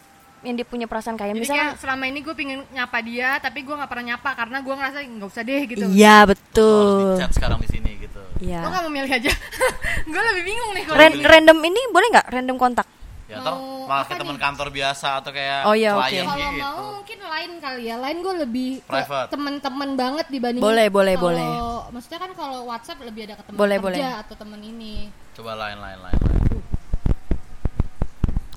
yang 0.41 0.55
dia 0.55 0.63
punya 0.63 0.85
perasaan 0.85 1.15
kayak 1.15 1.33
Jadi 1.33 1.41
misalnya 1.41 1.67
kayak 1.69 1.79
selama 1.79 2.03
ini 2.05 2.19
gue 2.19 2.33
pengen 2.33 2.59
nyapa 2.69 2.99
dia, 2.99 3.39
tapi 3.39 3.63
gue 3.63 3.71
gak 3.73 3.87
pernah 3.87 4.05
nyapa 4.09 4.29
karena 4.33 4.57
gue 4.59 4.73
ngerasa 4.73 4.97
nggak 5.01 5.29
usah 5.29 5.39
deh 5.41 5.61
gitu. 5.65 5.83
iya 5.89 6.17
betul 6.23 7.15
chat 7.15 7.31
sekarang 7.31 7.59
di 7.59 7.69
sini 7.69 7.91
gitu. 7.97 8.19
iya 8.39 8.59
Lo 8.59 8.67
gak 8.67 8.83
mau 8.83 8.91
milih 8.91 9.07
aja? 9.07 9.31
gue 10.11 10.21
lebih 10.31 10.43
bingung 10.43 10.71
nih 10.71 10.83
kalau 10.83 10.99
Ran- 10.99 11.15
milih. 11.15 11.27
random 11.27 11.57
ini 11.63 11.81
boleh 11.89 12.07
nggak 12.11 12.27
random 12.29 12.57
kontak 12.57 12.87
Ya 13.33 13.41
Mau 13.41 13.57
malah 13.83 14.05
kayak 14.05 14.19
teman 14.19 14.37
kantor 14.37 14.67
biasa 14.69 15.07
atau 15.17 15.31
kayak 15.31 15.59
Oh, 15.63 15.73
iya, 15.73 15.91
oke. 15.91 16.05
klien 16.05 16.23
Kalau 16.23 16.37
gitu. 16.47 16.61
mau 16.61 16.77
mungkin 16.95 17.19
lain 17.19 17.51
kali 17.57 17.81
ya, 17.83 17.95
lain 17.97 18.17
gue 18.19 18.33
lebih 18.39 18.69
ke 18.77 18.87
Private. 18.87 19.29
teman-teman 19.29 19.89
banget 19.93 20.25
dibanding 20.29 20.61
Boleh, 20.61 20.87
boleh, 20.87 21.15
kalau- 21.15 21.25
boleh. 21.27 21.49
Maksudnya 21.91 22.19
kan 22.19 22.31
kalau 22.33 22.59
WhatsApp 22.63 23.01
lebih 23.01 23.21
ada 23.25 23.35
ke 23.35 23.43
teman 23.43 23.57
kerja 23.57 23.81
boleh. 23.81 24.01
atau 24.19 24.35
teman 24.35 24.59
ini. 24.59 25.09
Coba 25.33 25.51
lain 25.55 25.77
lain 25.77 25.99
lain. 25.99 26.13
lain. 26.15 26.41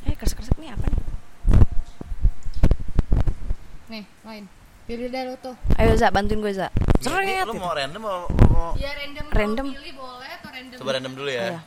eh 0.05 0.15
kersek-kersek 0.15 0.55
nih 0.57 0.71
apa 0.71 0.87
nih 0.87 1.03
Nih, 3.89 4.05
lain. 4.23 4.45
Pilih 4.85 5.09
deh 5.09 5.23
lo 5.25 5.35
tuh. 5.37 5.55
ayo 5.75 5.93
Za 5.95 6.09
bantuin 6.09 6.39
gue 6.39 6.53
Za 6.53 6.71
Ini 6.97 7.03
Seret 7.03 7.43
lu 7.43 7.51
gitu. 7.51 7.59
mau 7.59 7.73
random 7.73 8.01
mau, 8.01 8.21
mau 8.47 8.71
Ya 8.77 8.95
random. 8.95 9.25
lo 9.25 9.33
Random. 9.33 9.67
Pilih 9.69 9.95
boleh 9.97 10.31
atau 10.33 10.49
random? 10.49 10.77
coba 10.77 10.91
random 10.93 11.13
dulu 11.13 11.27
ya. 11.29 11.43
Iya. 11.49 11.61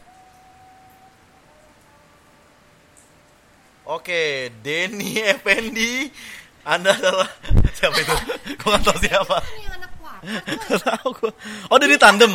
Oke, 3.89 4.53
Denny 4.61 5.17
Effendi. 5.17 6.05
Anda 6.61 6.93
adalah 6.93 7.25
siapa 7.77 7.97
itu? 7.97 8.13
Gue 8.53 8.69
nggak 8.69 8.83
tahu 8.85 8.97
siapa. 9.01 9.37
Tahu 10.85 11.09
gue. 11.15 11.31
Oh, 11.71 11.77
Denny 11.79 11.97
tandem. 11.97 12.29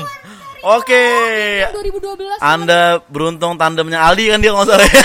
Oke. 0.65 1.05
2012. 1.71 2.41
Anda 2.41 2.99
beruntung 3.07 3.55
tandemnya 3.55 4.02
Aldi 4.02 4.35
kan 4.35 4.40
dia 4.43 4.50
nggak 4.50 4.67
salah. 4.67 4.83
ya? 4.83 5.02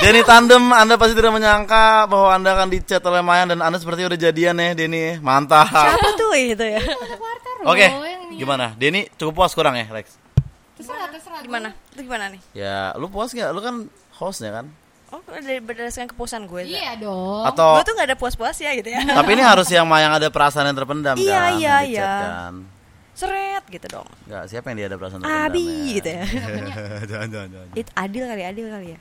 Denny 0.00 0.24
tandem, 0.24 0.72
Anda 0.72 0.96
pasti 0.96 1.12
tidak 1.12 1.36
menyangka 1.36 2.08
bahwa 2.08 2.32
Anda 2.32 2.56
akan 2.56 2.72
dicat 2.72 3.04
oleh 3.04 3.20
Mayan 3.20 3.52
dan 3.52 3.60
Anda 3.60 3.76
seperti 3.76 4.08
udah 4.08 4.16
jadian 4.16 4.56
ya, 4.56 4.72
Denny. 4.72 5.20
Mantap. 5.20 5.68
siapa 5.68 6.08
tuh 6.16 6.32
itu 6.32 6.64
ya 6.64 6.80
Anak 6.80 7.20
warta 7.20 7.50
loh. 7.60 7.76
Oke, 7.76 7.84
ini. 7.84 8.40
gimana? 8.40 8.72
Denny 8.80 9.12
cukup 9.20 9.44
puas 9.44 9.52
kurang 9.52 9.76
ya, 9.76 9.84
Rex? 9.92 10.16
Terserah, 10.80 11.12
terserah. 11.12 11.44
gimana 11.44 11.76
itu 11.92 12.08
gimana 12.08 12.32
nih 12.32 12.40
Ya, 12.56 12.96
lu 12.96 13.12
puas 13.12 13.36
nggak? 13.36 13.50
Lu 13.52 13.60
kan 13.60 13.84
hostnya 14.20 14.52
kan? 14.52 14.66
oh 15.10 15.18
dari 15.26 15.58
berdasarkan 15.58 16.14
kepuasan 16.14 16.46
gue 16.46 16.70
Za. 16.70 16.76
Iya 16.76 16.92
dong. 17.02 17.42
Atau 17.42 17.80
gue 17.80 17.82
tuh 17.82 17.94
gak 17.98 18.06
ada 18.12 18.16
puas-puas 18.20 18.54
ya 18.62 18.70
gitu 18.78 18.94
ya 18.94 19.02
tapi 19.18 19.34
ini 19.34 19.42
harus 19.42 19.66
yang 19.66 19.82
Mayang 19.82 20.14
ada 20.14 20.30
perasaan 20.30 20.70
yang 20.70 20.78
terpendam 20.78 21.18
Iya, 21.18 21.34
kan? 21.34 21.50
iya, 21.58 21.74
yang 21.82 21.90
iya. 21.90 21.98
chat 21.98 22.20
kan? 22.22 22.54
seret 23.18 23.64
gitu 23.66 23.86
dong 23.90 24.08
Enggak, 24.30 24.44
siapa 24.46 24.66
yang 24.70 24.76
dia 24.78 24.86
ada 24.86 24.96
perasaan 25.02 25.20
terpendam? 25.26 25.50
Abi 25.50 25.66
gitu 25.98 26.08
ya 26.14 26.22
jangan, 27.10 27.26
jangan, 27.26 27.48
jangan. 27.50 27.68
itu 27.74 27.90
adil 27.98 28.22
kali 28.30 28.42
adil 28.46 28.66
kali 28.70 28.88
ya 28.94 29.00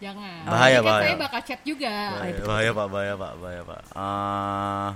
Jangan. 0.00 0.48
Bahaya, 0.48 0.80
Nanti 0.80 0.88
kan 0.88 0.88
bahaya. 0.88 1.04
Saya 1.04 1.16
bakal 1.20 1.40
chat 1.44 1.60
juga. 1.60 1.92
Bahaya, 1.92 2.40
bahaya 2.40 2.70
pak, 2.72 2.86
bahaya 2.88 3.14
pak, 3.20 3.32
bahaya 3.36 3.62
pak. 3.68 3.80
Eh, 3.92 4.88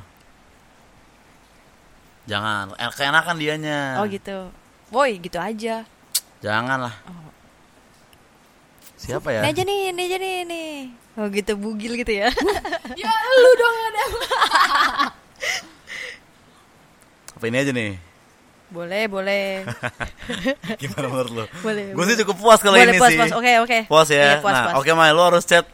jangan, 2.24 2.64
keenakan 2.96 3.36
dianya. 3.36 4.00
oh 4.00 4.08
gitu 4.08 4.48
boy 4.88 5.20
gitu 5.20 5.36
aja 5.36 5.84
Jangan 6.40 6.88
lah. 6.88 6.94
Siapa 9.04 9.28
ya? 9.30 9.40
ini 9.44 9.48
aja 9.50 9.62
nih 9.62 9.78
ini 9.90 10.02
aja 10.02 10.16
nih 10.16 10.34
nih 10.44 10.70
oh 11.14 11.26
gitu 11.28 11.52
bugil 11.54 11.92
gitu 11.94 12.12
ya 12.14 12.28
ya 12.98 13.10
lu 13.34 13.50
dong 13.54 13.76
ada. 13.84 14.02
Apa 17.34 17.44
ini 17.44 17.56
aja 17.58 17.70
nih? 17.70 17.92
boleh 18.64 19.04
boleh 19.06 19.62
Gimana 20.82 21.06
menurut 21.06 21.32
lo? 21.32 21.44
Boleh, 21.62 21.94
Gue 21.94 22.04
sih 22.08 22.16
cukup 22.18 22.36
puas 22.40 22.58
kalau 22.58 22.74
boleh 22.74 22.90
ini 22.90 22.98
puas 22.98 23.12
sih. 23.12 23.18
puas 23.20 23.30
oke 23.30 23.52
oke 23.62 23.78
Puas 23.86 24.08
ya. 24.08 24.16
Iya, 24.16 24.32
puas, 24.42 24.50
nah, 24.50 24.62
puas. 24.66 24.74
oke 24.82 24.90
Mai, 24.92 25.12
lo 25.12 25.22
harus 25.22 25.44
chat. 25.44 25.64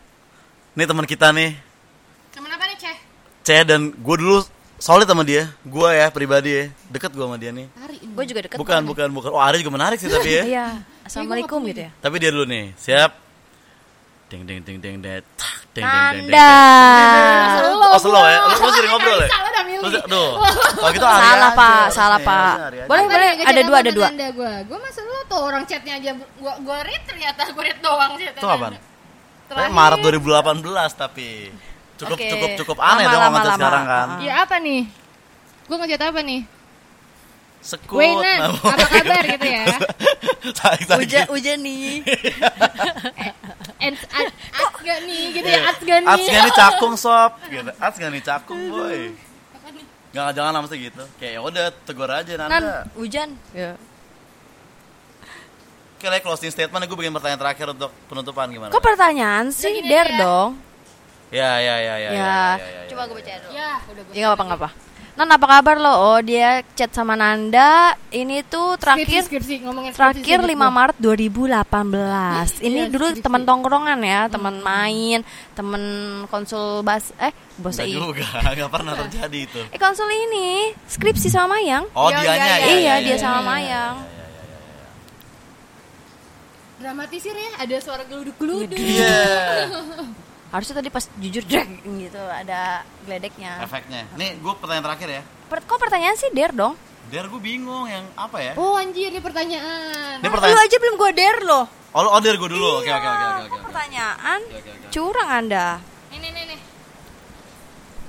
Nih 0.70 0.84
teman 0.84 1.02
kita 1.02 1.32
nih, 1.32 1.56
Temen 2.30 2.46
apa 2.46 2.62
nih, 2.62 2.76
Ceh? 2.76 2.96
C 3.40 3.48
dan 3.64 3.90
gue 3.90 4.16
dulu 4.18 4.44
solid 4.76 5.04
sama 5.04 5.24
dia. 5.24 5.48
Gue 5.62 5.90
ya 5.90 6.06
pribadi 6.08 6.50
ya, 6.52 6.64
deket 6.86 7.10
gue 7.10 7.20
sama 7.20 7.34
dia 7.34 7.50
nih. 7.50 7.66
Tari. 7.72 7.96
Gue 8.04 8.24
juga 8.28 8.40
deket. 8.44 8.56
Bukan, 8.60 8.80
bukan, 8.84 9.08
bukan. 9.10 9.28
Oh, 9.32 9.40
Ari 9.40 9.58
juga 9.58 9.72
menarik 9.72 9.96
sih 9.96 10.06
tapi 10.06 10.30
ya. 10.30 10.42
Iya. 10.44 10.66
Assalamualaikum 11.10 11.66
gitu 11.66 11.80
ya. 11.82 11.90
Tapi 11.98 12.16
dia 12.22 12.30
dulu 12.30 12.46
nih. 12.46 12.70
Siap. 12.78 13.10
Ding 14.30 14.46
ding 14.46 14.62
ding 14.62 14.78
ding 14.78 15.02
ding. 15.02 15.22
Ding, 15.74 15.82
ding, 15.82 16.30
ding. 16.30 16.38
Oh, 17.90 17.98
slow 17.98 18.22
ya. 18.22 18.46
Lu, 18.46 18.70
sering 18.70 18.90
ngobrol 18.94 19.18
ya? 19.18 19.28
Aduh. 20.06 20.38
Kalau 20.78 20.90
gitu 20.94 21.02
Salah 21.02 21.50
pak, 21.50 21.82
salah 21.90 22.20
Ya, 22.22 22.26
pak. 22.30 22.54
Boleh, 22.86 23.04
boleh. 23.10 23.30
Ada 23.42 23.60
dua, 23.66 23.76
ada 23.82 23.90
dua. 23.90 24.08
gue 24.62 24.78
masa 24.78 25.02
lu 25.02 25.18
tuh 25.26 25.40
orang 25.42 25.66
chatnya 25.66 25.98
aja 25.98 26.10
gue 26.14 26.54
gue 26.62 26.78
read 26.86 27.02
ternyata 27.02 27.42
gue 27.50 27.62
read 27.64 27.78
doang 27.82 28.14
chatnya 28.14 28.38
Itu 28.38 28.46
kapan? 28.46 28.70
Terakhir. 29.50 29.74
Maret 29.74 29.98
2018 30.62 30.94
tapi 30.94 31.50
cukup 31.98 32.18
cukup 32.22 32.50
cukup 32.62 32.78
aneh 32.78 33.10
Lama, 33.10 33.12
dong 33.12 33.22
lama, 33.26 33.38
lama. 33.42 33.56
sekarang 33.58 33.82
kan. 33.84 34.06
Ah. 34.14 34.18
ya 34.22 34.32
apa 34.46 34.56
nih 34.62 34.86
gue 35.66 35.76
ngechat 35.76 36.02
apa 36.06 36.20
nih 36.22 36.40
Sekut. 37.60 38.00
Wena, 38.00 38.48
apa 38.56 38.84
kabar 38.88 39.24
gitu 39.36 39.46
ya? 39.52 39.64
Tarik 40.56 40.84
tarik. 40.88 41.04
Hujan, 41.04 41.24
hujan 41.28 41.58
nih. 41.60 42.00
and 43.84 43.96
at, 44.12 44.32
at 44.32 44.72
gak 44.80 44.98
nih 45.04 45.22
gitu 45.36 45.48
ya 45.48 45.60
at 45.68 45.78
gak 45.80 46.00
nih 46.04 46.24
gak 46.32 46.42
nih 46.48 46.54
cakung 46.56 46.94
sob 46.96 47.32
gitu. 47.52 47.70
Ats 47.76 47.96
gak 48.00 48.10
nih 48.12 48.22
cakung 48.24 48.60
boy. 48.72 49.12
Gak 50.10 50.32
jangan 50.32 50.52
lama 50.56 50.66
gitu. 50.72 51.04
Kayak 51.20 51.32
ya 51.36 51.40
udah 51.44 51.66
tegur 51.84 52.10
aja 52.10 52.32
Nan, 52.34 52.48
Nanda. 52.48 52.88
hujan. 52.96 53.36
Ya. 53.52 53.76
Oke, 56.00 56.08
like 56.08 56.24
closing 56.24 56.48
statement 56.48 56.80
gue 56.88 56.96
bikin 56.96 57.12
pertanyaan 57.12 57.44
terakhir 57.44 57.76
untuk 57.76 57.92
penutupan 58.08 58.48
gimana? 58.48 58.72
Kok 58.72 58.80
pertanyaan 58.80 59.52
sih? 59.52 59.84
Der 59.84 60.08
ya. 60.08 60.16
dong. 60.16 60.56
Ya 61.28 61.60
ya 61.60 61.76
ya 61.76 61.94
ya. 62.00 62.10
Ya. 62.10 62.40
ya, 62.56 62.80
Coba 62.88 63.04
gue 63.06 63.20
baca 63.20 63.32
dulu. 63.36 63.52
ya 63.52 63.70
udah 63.84 64.02
gue 64.08 64.12
Ya 64.16 64.22
nggak 64.26 64.36
apa 64.40 64.44
nggak 64.48 64.60
apa. 64.64 64.70
Nan 65.20 65.36
apa 65.36 65.44
kabar 65.44 65.76
lo? 65.76 65.92
Oh 65.92 66.18
dia 66.24 66.64
chat 66.72 66.88
sama 66.96 67.12
Nanda. 67.12 67.92
Ini 68.08 68.40
tuh 68.48 68.80
terakhir 68.80 69.28
skripsi, 69.28 69.60
ngomongin 69.60 69.92
skripsi 69.92 70.24
terakhir 70.24 70.40
sedikit 70.40 70.48
5 70.48 70.56
gua. 70.56 70.68
Maret 70.72 70.96
2018. 70.96 72.64
Ini 72.64 72.72
Iya, 72.72 72.84
dulu 72.88 73.04
skripsi. 73.04 73.20
teman 73.20 73.42
tongkrongan 73.44 74.00
ya, 74.00 74.32
teman 74.32 74.64
main, 74.64 75.20
teman 75.52 75.82
konsul 76.24 76.80
bas 76.80 77.12
eh 77.20 77.36
Enggak 77.60 77.84
ini. 77.84 78.00
juga, 78.00 78.24
enggak 78.48 78.70
pernah 78.72 78.96
terjadi 78.96 79.38
itu. 79.44 79.60
Eh 79.68 79.76
konsul 79.76 80.08
ini 80.08 80.72
skripsi 80.88 81.28
sama 81.28 81.60
Mayang. 81.60 81.84
Oh, 81.92 82.08
Ya, 82.08 82.24
dianya 82.24 82.40
ya, 82.40 82.40
ya. 82.40 82.56
ya, 82.56 82.64
iya, 82.64 82.80
ya, 82.80 82.94
dia 83.04 83.16
sama 83.20 83.28
ya, 83.28 83.36
ya, 83.36 83.44
Mayang. 83.44 83.96
dramatisir 86.80 87.36
ya 87.36 87.60
ada 87.60 87.76
suara 87.76 88.08
geluduk-geluduk 88.08 88.72
Iya. 88.72 89.20
Harusnya 90.50 90.74
tadi 90.76 90.88
pas 90.88 91.06
jujur 91.16 91.42
drag 91.42 91.68
gitu 91.80 92.18
ada 92.18 92.82
geledeknya. 93.00 93.62
Efeknya. 93.62 94.02
Nih, 94.14 94.34
gue 94.36 94.52
pertanyaan 94.52 94.84
terakhir 94.84 95.08
ya. 95.08 95.22
Per- 95.46 95.62
kok 95.62 95.78
pertanyaan 95.78 96.14
sih 96.14 96.30
Der 96.30 96.50
dong? 96.50 96.74
Der 97.06 97.26
gue 97.26 97.38
bingung 97.38 97.86
yang 97.86 98.06
apa 98.14 98.38
ya? 98.40 98.52
oh 98.54 98.74
anjir 98.74 99.08
ini 99.08 99.18
pertanyaan 99.18 100.18
Ini 100.18 100.22
Lu 100.22 100.30
pertanyaan. 100.30 100.62
aja 100.62 100.76
belum 100.76 100.94
gua 100.94 101.10
Der 101.10 101.36
loh. 101.40 101.64
Oh, 101.90 102.00
lu- 102.00 102.12
oh, 102.12 102.20
Der 102.20 102.34
gue 102.34 102.46
dulu. 102.46 102.78
Oke, 102.78 102.86
Iya, 102.86 102.96
oke, 102.96 103.08
oke, 103.08 103.14
oke, 103.16 103.42
kok 103.42 103.50
oke. 103.52 103.64
pertanyaan? 103.66 104.40
Oke, 104.40 104.56
oke, 104.56 104.70
oke. 104.72 104.88
Curang 104.90 105.30
Anda. 105.32 105.66
nih 106.08 106.18
nih 106.18 106.30
nih 106.30 106.44
nih 106.48 106.58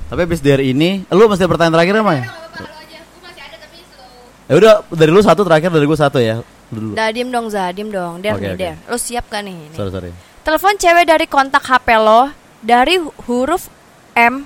Tapi 0.07 0.21
abis 0.21 0.39
dari 0.39 0.65
ini, 0.69 0.89
lu 1.07 1.23
masih 1.25 1.45
ada 1.45 1.51
pertanyaan 1.51 1.75
terakhir 1.77 1.93
apa 1.95 2.11
ya? 2.11 2.19
Nggak 2.19 2.25
apa-apa 2.27 2.59
lu 2.59 2.75
aja 2.75 2.97
gue 2.99 3.21
masih 3.23 3.41
ada 3.43 3.57
tapi 3.57 3.77
slow 3.85 4.09
Ya 4.43 4.53
udah, 4.55 4.73
dari 4.91 5.11
lu 5.11 5.21
satu 5.21 5.41
terakhir, 5.41 5.69
dari 5.69 5.85
gue 5.85 5.95
satu 5.95 6.17
ya. 6.19 6.35
Dulu. 6.67 6.89
Dah 6.93 7.09
diem 7.09 7.29
dong 7.29 7.47
Za, 7.47 7.69
diem 7.69 7.87
dong. 7.87 8.19
Der 8.19 8.33
Oke, 8.33 8.41
nih, 8.41 8.49
oke. 8.49 8.59
Der. 8.59 8.75
Lu 8.85 8.97
siap 8.97 9.25
gak 9.27 9.41
nih? 9.41 9.55
Nih. 9.65 9.73
Sorry, 9.73 9.89
sorry. 9.89 10.11
Telepon 10.41 10.73
cewek 10.75 11.05
dari 11.05 11.25
kontak 11.25 11.61
HP 11.61 11.87
lo 11.95 12.33
dari 12.59 12.97
hu- 12.97 13.13
huruf 13.25 13.69
M 14.11 14.45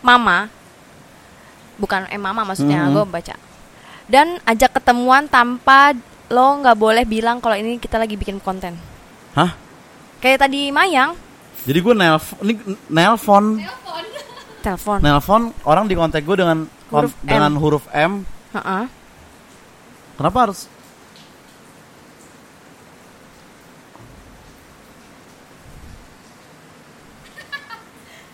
mama. 0.00 0.52
Bukan 1.76 2.04
M 2.08 2.20
mama 2.20 2.44
maksudnya, 2.44 2.84
Mhm. 2.84 2.92
gue 2.92 3.04
baca. 3.06 3.34
Dan 4.04 4.36
ajak 4.42 4.76
ketemuan 4.76 5.24
tanpa 5.26 5.96
lo 6.28 6.60
nggak 6.60 6.76
boleh 6.76 7.04
bilang 7.04 7.40
kalau 7.40 7.56
ini 7.56 7.76
kita 7.76 7.96
lagi 7.96 8.14
bikin 8.14 8.36
konten. 8.36 8.76
Hah? 9.32 9.56
Kayak 10.18 10.44
tadi 10.44 10.68
Mayang 10.68 11.16
Jadi 11.60 11.76
gue 11.78 11.92
nelpon, 11.92 12.36
ini 12.40 12.52
nelpon, 12.88 13.44
telepon 13.60 14.04
telepon. 14.62 14.98
nelpon 14.98 15.42
orang 15.62 15.84
di 15.84 15.94
kontak 15.94 16.20
gue 16.22 16.32
dengan 16.34 16.64
Huruf 16.90 17.12
M. 17.14 17.20
dengan 17.22 17.52
huruf 17.56 17.84
M. 17.90 18.24
Heeh. 18.50 18.84
Kenapa 20.16 20.38
harus? 20.42 20.68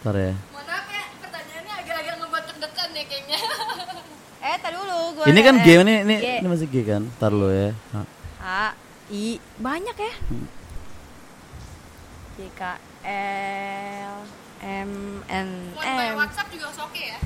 Ntar 0.06 0.22
ya. 0.22 0.38
mohon 0.54 0.66
maaf 0.70 0.86
ya 0.86 1.02
pertanyaannya 1.18 1.75
agak-agak 1.82 2.14
ngebuat 2.22 2.44
deg-degan 2.46 2.88
nih 2.94 3.04
kayaknya 3.10 3.38
Eh, 4.46 4.56
tadi 4.62 4.78
dulu 4.78 5.18
gua 5.18 5.25
Ini 5.26 5.40
kan 5.42 5.54
eh, 5.58 5.64
G 5.66 5.68
ini 5.82 5.94
ini, 6.06 6.16
G. 6.22 6.26
ini 6.38 6.46
masih 6.46 6.66
G 6.70 6.76
kan? 6.86 7.02
Ntar 7.18 7.34
lo 7.34 7.50
ya. 7.50 7.75
Nah. 7.90 8.06
A 8.38 8.70
I 9.10 9.42
banyak 9.58 9.96
ya. 9.98 10.14
J 12.38 12.40
K 12.54 12.62
L 13.02 14.14
M 14.62 14.92
N 15.26 15.48
M. 15.75 16.14
WhatsApp 16.14 16.54
juga 16.54 16.70
oke 16.70 17.02
ya 17.02 17.18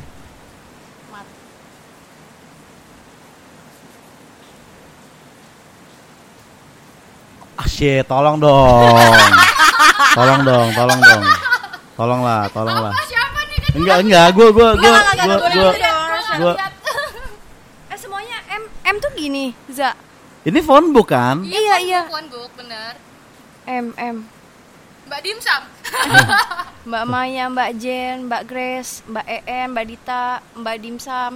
Ah 7.61 7.69
shit, 7.69 8.09
tolong 8.09 8.41
dong. 8.41 8.97
tolong 10.17 10.41
dong, 10.49 10.69
tolong 10.73 10.97
dong. 10.97 11.50
Tolonglah, 12.01 12.49
tolonglah. 12.49 12.93
ah 12.93 13.05
siapa 13.05 13.41
nih 13.45 13.57
kan 13.61 13.71
Enggak, 13.77 13.99
enggak, 14.01 14.27
gua 14.33 14.49
gua 14.49 14.69
gua 14.73 14.89
Enggak, 14.97 15.05
enggak, 15.05 15.27
gua 15.29 15.37
enggak, 15.37 15.41
gua 15.53 15.71
enggak, 15.71 15.75
enggak, 16.33 16.39
gua 16.41 16.55
Eh 17.87 17.99
semuanya 18.01 18.39
M 18.49 18.63
M 18.83 18.97
tuh 18.97 19.13
gini, 19.13 19.53
Za. 19.69 19.93
Ini 20.41 20.61
phone 20.61 20.89
bukan? 20.91 21.45
Iya, 21.45 21.77
iya. 21.79 22.01
Puan 22.09 22.25
book 22.27 22.49
bener 22.57 22.97
M 23.67 23.93
M. 23.95 24.17
Mbak 25.05 25.21
Dimsum 25.21 25.63
Mbak 26.89 27.05
Maya, 27.05 27.45
Mbak 27.47 27.71
Jen, 27.77 28.17
Mbak 28.25 28.43
Grace, 28.47 29.05
Mbak 29.05 29.27
EM, 29.29 29.69
Mbak 29.71 29.85
Dita, 29.85 30.27
Mbak 30.55 30.77
Dimsum. 30.81 31.33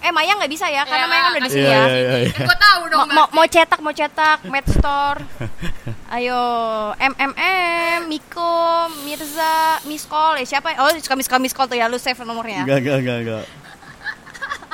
Eh 0.00 0.10
Maya 0.10 0.32
nggak 0.32 0.48
bisa 0.48 0.66
ya, 0.66 0.82
karena 0.82 1.04
Ya, 1.04 1.06
Maya 1.06 1.20
kan 1.20 1.30
udah 1.30 1.40
di 1.40 1.50
sini 1.50 1.62
Iya, 1.62 1.76
ya. 1.76 1.84
iya, 1.86 2.16
iya. 2.18 2.32
kan 2.32 2.42
gue 2.42 2.58
tahu 2.58 2.82
dong 2.88 2.98
Mau, 3.04 3.14
mau, 3.14 3.26
mau 3.30 3.46
cetak, 3.46 3.78
mau 3.78 3.92
cetak, 3.92 4.38
Mad 4.48 4.66
Store. 4.66 5.20
Ayo, 6.10 6.42
MMM, 6.98 8.10
Miko, 8.10 8.50
Mirza, 9.06 9.78
Miss 9.86 10.02
Call. 10.04 10.42
Eh, 10.42 10.46
siapa? 10.46 10.74
Oh, 10.82 10.90
suka 10.98 11.14
Miss 11.14 11.30
Call, 11.30 11.38
Miss 11.38 11.54
Call 11.54 11.70
tuh 11.70 11.78
ya, 11.78 11.86
lu 11.86 12.02
save 12.02 12.18
nomornya. 12.26 12.66
Enggak, 12.66 12.82
enggak, 12.82 12.96
enggak, 12.98 13.18
enggak. 13.22 13.44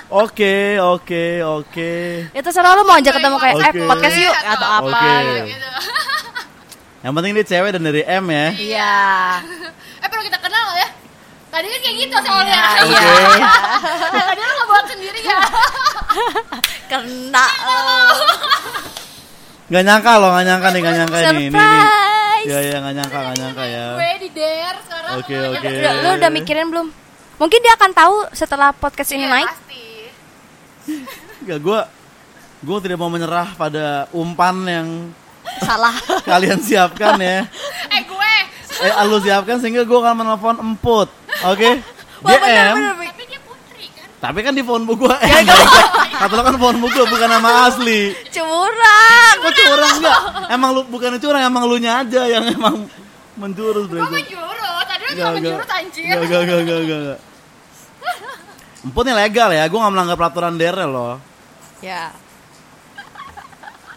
Oke, 0.09 0.81
oke, 0.81 1.25
oke. 1.45 1.93
Ya 2.31 2.41
terserah 2.41 2.73
lu 2.73 2.87
mau 2.87 2.95
ajak 2.97 3.21
ketemu 3.21 3.37
kayak 3.37 3.55
eh 3.59 3.69
Oke. 3.69 3.81
podcast 3.85 4.17
yuk 4.17 4.37
atau 4.39 4.69
apa 4.71 4.87
Oke. 5.03 5.35
gitu. 5.51 5.69
Yang 7.03 7.13
penting 7.13 7.33
dia 7.35 7.45
cewek 7.45 7.71
dan 7.75 7.83
dari 7.83 8.03
M 8.07 8.25
ya. 8.31 8.47
Iya. 8.55 8.95
eh 10.07 10.09
perlu 10.09 10.23
kita 10.25 10.39
kenal 10.39 10.67
ya 10.79 10.89
tadi 11.47 11.73
kan 11.73 11.81
kayak 11.81 11.97
gitu 12.05 12.17
soalnya 12.21 12.63
Iya. 12.85 13.53
tadi 14.31 14.41
lu 14.41 14.53
nggak 14.53 14.69
buat 14.69 14.85
sendiri 14.93 15.21
ya 15.25 15.39
Kena. 16.93 17.47
oh. 17.67 18.56
Nggak 19.67 19.83
nyangka 19.83 20.13
loh, 20.17 20.31
nggak 20.31 20.47
nyangka 20.47 20.69
nih, 20.69 20.81
nggak 20.81 20.97
nyangka 20.97 21.17
nih. 21.17 21.27
Ini, 21.27 21.45
nih. 21.45 21.51
Surprise. 21.51 22.45
Iya, 22.47 22.59
iya, 22.63 22.77
nggak 22.79 22.95
nyangka, 22.95 23.19
nggak 23.19 23.37
nyangka 23.37 23.65
ya. 23.67 23.85
gue 23.91 24.11
di 24.17 24.29
dare 24.31 24.79
sekarang 24.81 25.13
Oke, 25.17 25.35
makanya 25.35 25.51
oke. 25.51 25.69
Udah, 25.73 25.93
lu 25.97 26.09
udah 26.17 26.31
mikirin 26.31 26.67
belum? 26.69 26.87
Mungkin 27.37 27.59
dia 27.61 27.73
akan 27.75 27.91
tahu 27.93 28.15
setelah 28.33 28.69
podcast 28.73 29.11
ini 29.11 29.23
Iya, 29.23 29.33
naik. 29.33 29.49
pasti 29.49 29.83
Enggak, 31.39 31.59
gua 31.61 31.81
gua 32.61 32.79
tidak 32.79 32.97
mau 32.97 33.07
menyerah 33.07 33.53
pada 33.53 33.85
umpan 34.11 34.57
yang 34.65 34.89
Salah. 35.59 35.95
kalian 36.31 36.59
siapkan 36.59 37.17
ya. 37.17 37.43
eh 37.95 38.03
gue 38.03 38.33
Eh, 38.79 38.93
lu 39.05 39.19
siapkan 39.19 39.57
sehingga 39.57 39.83
gua 39.83 40.05
akan 40.05 40.15
menelpon 40.17 40.57
emput. 40.57 41.09
Oke? 41.45 41.81
Wah, 42.21 42.31
bener, 42.31 42.41
GM. 42.41 42.77
bener, 42.77 42.95
tapi 42.97 43.23
dia 43.25 43.41
putri 43.41 43.85
kan 43.89 44.07
Tapi 44.17 44.39
kan 44.41 44.53
di 44.53 44.63
phone 44.63 44.85
book 44.85 44.99
gua 45.03 45.17
M. 45.19 45.45
Kata 46.15 46.33
lo 46.33 46.43
kan 46.43 46.57
phone 46.57 46.79
book 46.79 46.93
gua 46.93 47.07
bukan 47.07 47.29
nama 47.31 47.51
asli. 47.67 48.15
Curang. 48.31 49.26
Kok 49.47 49.55
curang 49.55 49.93
enggak? 50.03 50.21
Emang 50.51 50.71
lu 50.75 50.83
bukan 50.91 51.23
curang, 51.23 51.43
emang 51.43 51.63
lu 51.71 51.77
nya 51.79 52.03
aja 52.03 52.23
yang 52.27 52.45
emang 52.51 52.91
menjurus 53.39 53.87
gue 53.87 54.01
bro. 54.01 54.11
menjurut 54.11 54.87
tadi 54.89 55.05
lu 55.07 55.13
juga 55.15 55.31
menjurut 55.39 55.69
anjir 55.71 56.03
Enggak, 56.03 56.21
enggak, 56.27 56.41
enggak, 56.43 56.59
enggak, 56.59 56.79
enggak, 56.83 56.99
enggak. 56.99 57.21
Emput 58.87 59.03
nih 59.03 59.17
legal 59.19 59.49
ya, 59.51 59.65
gua 59.67 59.79
nggak 59.83 59.95
melanggar 59.99 60.17
peraturan 60.19 60.55
DRL 60.55 60.91
loh. 60.91 61.19
Ya. 61.83 62.15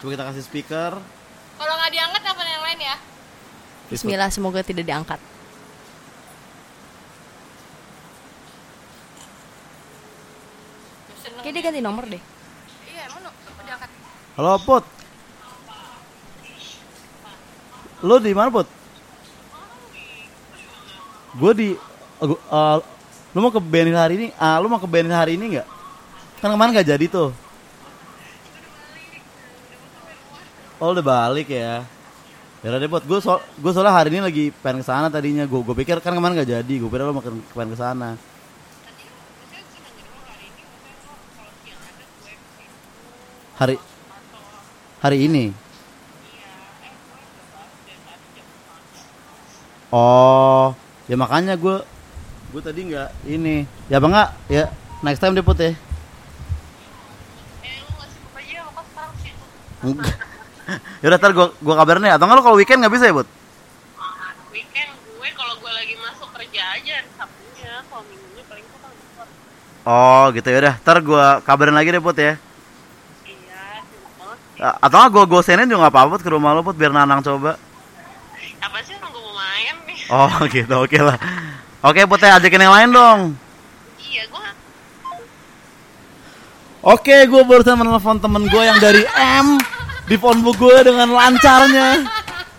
Coba 0.00 0.08
kita 0.16 0.24
kasih 0.32 0.44
speaker. 0.44 0.92
kalau 1.60 1.74
nggak 1.76 1.92
diangkat 1.92 2.22
apa 2.24 2.40
yang 2.40 2.64
lain 2.64 2.80
ya 2.80 2.96
Bismillah 3.92 4.32
semoga 4.32 4.64
tidak 4.64 4.88
diangkat. 4.88 5.20
Kayaknya 11.40 11.52
dia 11.56 11.64
ganti 11.64 11.80
nomor 11.80 12.04
deh. 12.04 12.22
iya 12.88 13.02
emang 13.08 13.20
no, 13.24 13.30
apa 13.32 13.60
diangkat 13.64 13.90
Halo 14.36 14.52
Put 14.60 14.99
lo 18.00 18.16
di 18.20 18.32
mana, 18.32 18.48
Put? 18.48 18.68
Gue 21.36 21.52
di 21.54 21.68
uh, 22.18 22.26
uh, 22.26 22.34
eh, 22.34 22.78
lu 23.32 23.38
mau 23.38 23.54
ke 23.54 23.62
Benil 23.62 23.94
hari 23.94 24.18
ini? 24.18 24.28
Ah, 24.34 24.58
lu 24.58 24.66
mau 24.66 24.82
ke 24.82 24.88
Benil 24.90 25.14
hari 25.14 25.38
ini 25.38 25.56
nggak? 25.56 25.68
Kan 26.42 26.50
kemarin 26.50 26.72
nggak 26.74 26.88
jadi 26.88 27.06
tuh. 27.06 27.30
Oh, 30.80 30.96
udah 30.96 31.04
balik 31.04 31.52
ya. 31.52 31.84
Ya 32.60 32.76
deh 32.76 32.88
buat 32.88 33.04
gue 33.04 33.20
so, 33.24 33.40
gue 33.56 33.72
soalnya 33.72 33.92
hari 33.92 34.12
ini 34.12 34.20
lagi 34.20 34.44
pengen 34.64 34.80
ke 34.80 34.88
sana 34.88 35.12
tadinya. 35.12 35.44
Gue 35.44 35.60
gue 35.60 35.76
pikir 35.76 36.00
kan 36.00 36.16
kemarin 36.16 36.40
nggak 36.40 36.50
jadi. 36.60 36.74
Gue 36.80 36.88
pikir 36.88 37.04
lu 37.04 37.12
mau 37.12 37.24
ke, 37.24 37.30
pengen 37.52 37.72
ke 37.72 37.78
sana. 37.78 38.16
Hari 43.60 43.76
hari 45.04 45.18
ini. 45.28 45.69
Oh, 49.90 50.70
ya 51.06 51.18
makanya 51.18 51.58
gue 51.58 51.82
gue 52.50 52.62
tadi 52.62 52.80
nggak 52.86 53.08
ini. 53.26 53.66
Ya 53.90 53.98
apa 53.98 54.06
nggak? 54.06 54.28
Ya 54.46 54.64
next 55.02 55.18
time 55.18 55.34
deh 55.34 55.42
put 55.42 55.58
ya. 55.58 55.74
Enggak. 59.80 60.12
ya 61.00 61.06
udah 61.08 61.18
ntar 61.18 61.32
gua 61.32 61.46
gua 61.58 61.74
kabarin 61.74 62.04
ya. 62.04 62.14
Atau 62.14 62.28
enggak 62.28 62.38
lo 62.38 62.44
kalau 62.44 62.58
weekend 62.60 62.84
nggak 62.84 62.94
bisa 62.94 63.08
ya, 63.08 63.14
Bud? 63.16 63.28
weekend 64.52 64.90
gue 64.92 65.30
kalau 65.32 65.54
gue 65.56 65.72
lagi 65.72 65.94
masuk 65.96 66.28
kerja 66.36 66.62
aja 66.76 66.92
hari 67.00 67.08
Sabtunya 67.16 67.72
kalau 67.88 68.04
minggunya 68.04 68.44
paling 68.44 68.64
gue 68.64 68.78
kan 68.78 69.28
Oh, 69.82 70.28
gitu 70.30 70.46
ya 70.46 70.58
udah. 70.60 70.74
Ntar 70.84 70.96
gua 71.00 71.24
kabarin 71.40 71.72
lagi 71.72 71.90
deh, 71.90 71.98
Put 71.98 72.14
ya. 72.14 72.36
iya 73.24 73.80
banget 74.20 74.38
sih 74.52 74.60
Atau 74.60 74.96
enggak 75.00 75.12
gua 75.16 75.24
gosenin 75.26 75.66
juga 75.66 75.80
nggak 75.82 75.94
apa-apa 75.96 76.16
ke 76.20 76.28
rumah 76.28 76.52
lo, 76.52 76.60
Put, 76.60 76.76
biar 76.76 76.92
Nanang 76.92 77.24
coba. 77.24 77.56
apa 78.60 78.76
sih 78.84 78.92
orang 78.92 79.08
gue 79.08 79.22
mau 79.24 79.32
main 79.32 79.74
nih 79.88 79.96
Oh, 80.10 80.30
gitu. 80.52 80.74
Oke 80.76 80.98
lah. 80.98 81.16
Oke, 81.80 82.04
Put 82.04 82.20
ya 82.20 82.36
ajakin 82.36 82.60
yang 82.60 82.74
lain 82.74 82.90
dong. 82.90 83.20
iya 84.02 84.26
gue 84.26 84.48
Oke, 86.80 87.16
gue 87.24 87.42
barusan 87.44 87.76
menelpon 87.76 88.16
temen 88.16 88.44
gue 88.44 88.62
yang 88.62 88.76
dari 88.76 89.04
M 89.14 89.60
di 90.04 90.16
phonebook 90.16 90.56
gue 90.56 90.76
dengan 90.82 91.08
lancarnya. 91.08 92.04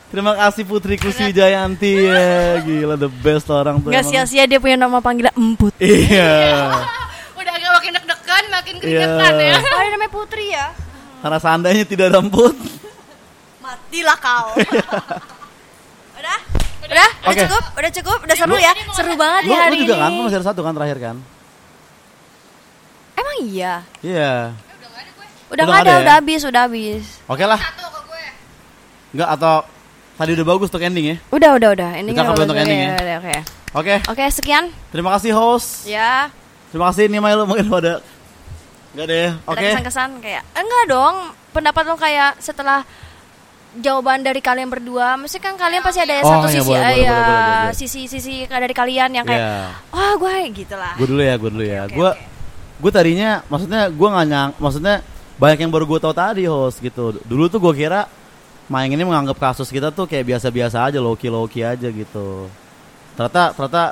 Terima 0.07 0.35
kasih 0.35 0.63
Putri 0.63 0.95
Kuswijayanti 0.95 1.91
ya, 2.03 2.59
gila 2.59 2.95
the 2.95 3.07
best 3.07 3.47
orang 3.47 3.79
tuh. 3.79 3.89
Gak 3.89 4.03
sia-sia 4.03 4.43
dia 4.43 4.59
punya 4.59 4.75
nama 4.75 4.99
panggilan 4.99 5.31
Emput. 5.33 5.71
Iya. 5.77 6.69
Udah 7.39 7.51
agak 7.51 7.71
makin 7.73 7.91
deg-degan, 7.95 8.43
makin 8.51 8.75
keringetan 8.77 9.33
Iya. 9.33 9.55
ya. 9.55 9.57
Oh, 9.57 9.89
namanya 9.89 10.11
Putri 10.11 10.45
ya? 10.49 10.67
Karena 11.21 11.37
seandainya 11.37 11.85
tidak 11.85 12.05
ada 12.09 12.19
emput. 12.19 12.57
Matilah 13.59 14.17
kau. 14.17 14.47
udah? 17.21 17.29
Oke. 17.29 17.41
cukup? 17.45 17.63
Udah 17.73 17.91
cukup? 17.93 18.17
Udah 18.25 18.35
seru 18.35 18.55
ya? 18.57 18.73
Seru 18.91 19.13
banget 19.15 19.41
Lu, 19.43 19.49
ya 19.49 19.55
lu 19.55 19.63
hari 19.63 19.75
juga 19.79 19.93
ini. 19.93 20.01
kan, 20.01 20.09
lu 20.11 20.21
masih 20.25 20.37
ada 20.37 20.47
satu 20.47 20.61
kan 20.61 20.73
terakhir 20.73 20.97
kan? 20.97 21.15
Emang 23.13 23.35
iya? 23.43 23.73
Iya. 24.01 24.33
Udah 25.51 25.51
Udah 25.51 25.63
nggak 25.67 25.79
ada, 25.79 25.83
ada 25.83 25.91
ya? 25.91 26.01
udah 26.01 26.13
habis, 26.15 26.41
udah 26.41 26.61
habis. 26.63 27.03
Oke 27.27 27.43
lah. 27.43 27.59
Satu 27.59 27.85
ke 27.85 27.99
gue. 28.01 28.25
Enggak 29.11 29.29
atau 29.35 29.55
tadi 30.15 30.31
udah 30.33 30.45
bagus 30.47 30.67
untuk 30.67 30.81
ending 30.81 31.05
ya? 31.05 31.17
Udah, 31.29 31.49
udah, 31.53 31.69
udah. 31.75 31.89
Ini 31.99 32.09
Kita 32.09 32.21
nggak 32.23 32.39
untuk 32.41 32.57
ending 32.57 32.79
ya? 32.79 32.91
Oke, 32.95 33.13
oke. 33.17 33.35
Oke. 33.71 33.95
Oke, 34.07 34.23
sekian. 34.31 34.63
Terima 34.89 35.11
kasih 35.15 35.31
host. 35.31 35.85
Ya, 35.85 36.31
Terima 36.71 36.87
kasih 36.87 37.11
nih 37.11 37.19
Mai 37.19 37.35
lu 37.35 37.43
mungkin 37.43 37.67
lu 37.67 37.75
ada 37.75 37.99
Enggak 38.91 39.05
deh. 39.07 39.27
ada 39.27 39.47
Oke. 39.47 39.63
kesan-kesan 39.65 40.09
kayak 40.23 40.43
enggak 40.51 40.83
dong. 40.87 41.15
Pendapat 41.51 41.83
lo 41.83 41.95
kayak 41.95 42.39
setelah 42.39 42.87
jawaban 43.73 44.19
dari 44.19 44.43
kalian 44.43 44.67
berdua, 44.67 45.15
mesti 45.15 45.39
kan 45.39 45.55
kalian 45.55 45.79
pasti 45.79 46.03
ada 46.03 46.19
Oh, 46.19 46.27
satu 46.27 46.47
iya, 46.47 46.55
sisi 46.59 46.67
boleh, 46.67 46.79
eh, 46.79 46.83
boleh, 46.83 46.99
ya, 46.99 47.11
boleh, 47.11 47.23
boleh, 47.23 47.45
boleh. 47.47 47.73
sisi-sisi 47.73 48.33
dari 48.45 48.75
kalian 48.75 49.09
yang 49.15 49.25
kayak 49.25 49.39
Iya. 49.39 49.59
wah 49.89 50.13
gue 50.19 50.33
gitu 50.51 50.75
lah. 50.75 50.93
Gue 50.99 51.07
dulu 51.07 51.21
ya, 51.23 51.33
gue 51.39 51.49
dulu 51.49 51.63
ya. 51.63 51.79
Oke, 51.87 51.95
Gue 51.95 52.09
oke. 52.11 52.23
gue 52.81 52.91
tadinya 52.91 53.29
maksudnya 53.47 53.81
gue 53.87 54.07
nggak 54.11 54.27
nyang, 54.27 54.49
maksudnya 54.59 54.95
banyak 55.39 55.59
yang 55.63 55.71
baru 55.71 55.85
gue 55.87 55.99
tahu 55.99 56.13
tadi 56.13 56.43
host 56.45 56.83
gitu. 56.83 57.15
Dulu 57.23 57.47
tuh 57.47 57.63
gue 57.63 57.73
kira 57.77 58.05
Maeng 58.71 58.95
ini 58.95 59.03
menganggap 59.03 59.35
kasus 59.35 59.67
kita 59.67 59.91
tuh 59.91 60.07
kayak 60.07 60.23
biasa-biasa 60.31 60.87
aja, 60.87 60.99
loki 61.03 61.27
loki 61.27 61.59
aja 61.59 61.91
gitu. 61.91 62.47
Ternyata 63.19 63.51
ternyata 63.51 63.83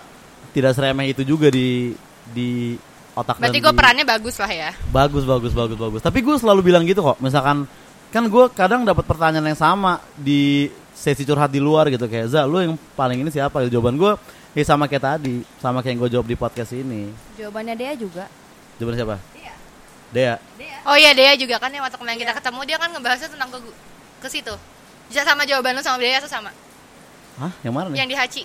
tidak 0.55 0.71
seremeh 0.71 1.11
itu 1.11 1.27
juga 1.27 1.51
di 1.51 1.91
di 2.31 2.79
otak 3.11 3.43
Berarti 3.43 3.59
dan 3.59 3.65
gue 3.67 3.73
perannya 3.75 4.05
bagus 4.07 4.39
lah 4.39 4.47
ya. 4.47 4.71
bagus 4.87 5.27
bagus 5.27 5.51
bagus 5.51 5.75
bagus. 5.75 5.99
Tapi 5.99 6.23
gue 6.23 6.35
selalu 6.39 6.71
bilang 6.71 6.87
gitu 6.87 7.03
kok. 7.03 7.19
Misalkan 7.19 7.67
kan 8.09 8.25
gue 8.25 8.45
kadang 8.57 8.81
dapat 8.85 9.05
pertanyaan 9.05 9.53
yang 9.53 9.59
sama 9.59 10.01
di 10.17 10.73
sesi 10.97 11.23
curhat 11.23 11.53
di 11.53 11.61
luar 11.61 11.87
gitu 11.93 12.09
kayak 12.09 12.27
Za, 12.33 12.43
lu 12.43 12.59
yang 12.59 12.73
paling 12.97 13.21
ini 13.21 13.29
siapa? 13.29 13.63
Jawaban 13.69 13.95
gue 13.95 14.11
ya 14.57 14.63
sama 14.65 14.89
kayak 14.89 15.03
tadi, 15.17 15.45
sama 15.61 15.79
kayak 15.79 15.93
yang 15.93 15.99
gue 16.03 16.09
jawab 16.17 16.27
di 16.27 16.35
podcast 16.35 16.73
ini. 16.73 17.13
Jawabannya 17.37 17.75
dia 17.77 17.93
juga. 17.93 18.25
Jawaban 18.81 18.95
siapa? 18.97 19.17
Dea. 20.09 20.41
Oh 20.89 20.97
iya 20.97 21.13
Dea 21.13 21.37
juga 21.37 21.61
kan 21.61 21.69
yang 21.69 21.85
waktu 21.85 21.97
kemarin 22.01 22.17
kita 22.17 22.33
ketemu 22.33 22.59
dia 22.65 22.77
kan 22.81 22.89
ngebahasnya 22.89 23.29
tentang 23.29 23.49
ke 23.53 23.59
ke 24.25 24.27
situ. 24.27 24.53
Bisa 25.05 25.21
sama 25.21 25.45
jawaban 25.45 25.77
lu 25.77 25.85
sama 25.85 26.01
Dea 26.01 26.17
tuh 26.17 26.29
sama. 26.29 26.49
Hah? 27.37 27.53
Yang 27.61 27.73
mana 27.77 27.87
nih? 27.93 27.97
Yang 28.01 28.09
di 28.09 28.15
Haci. 28.17 28.43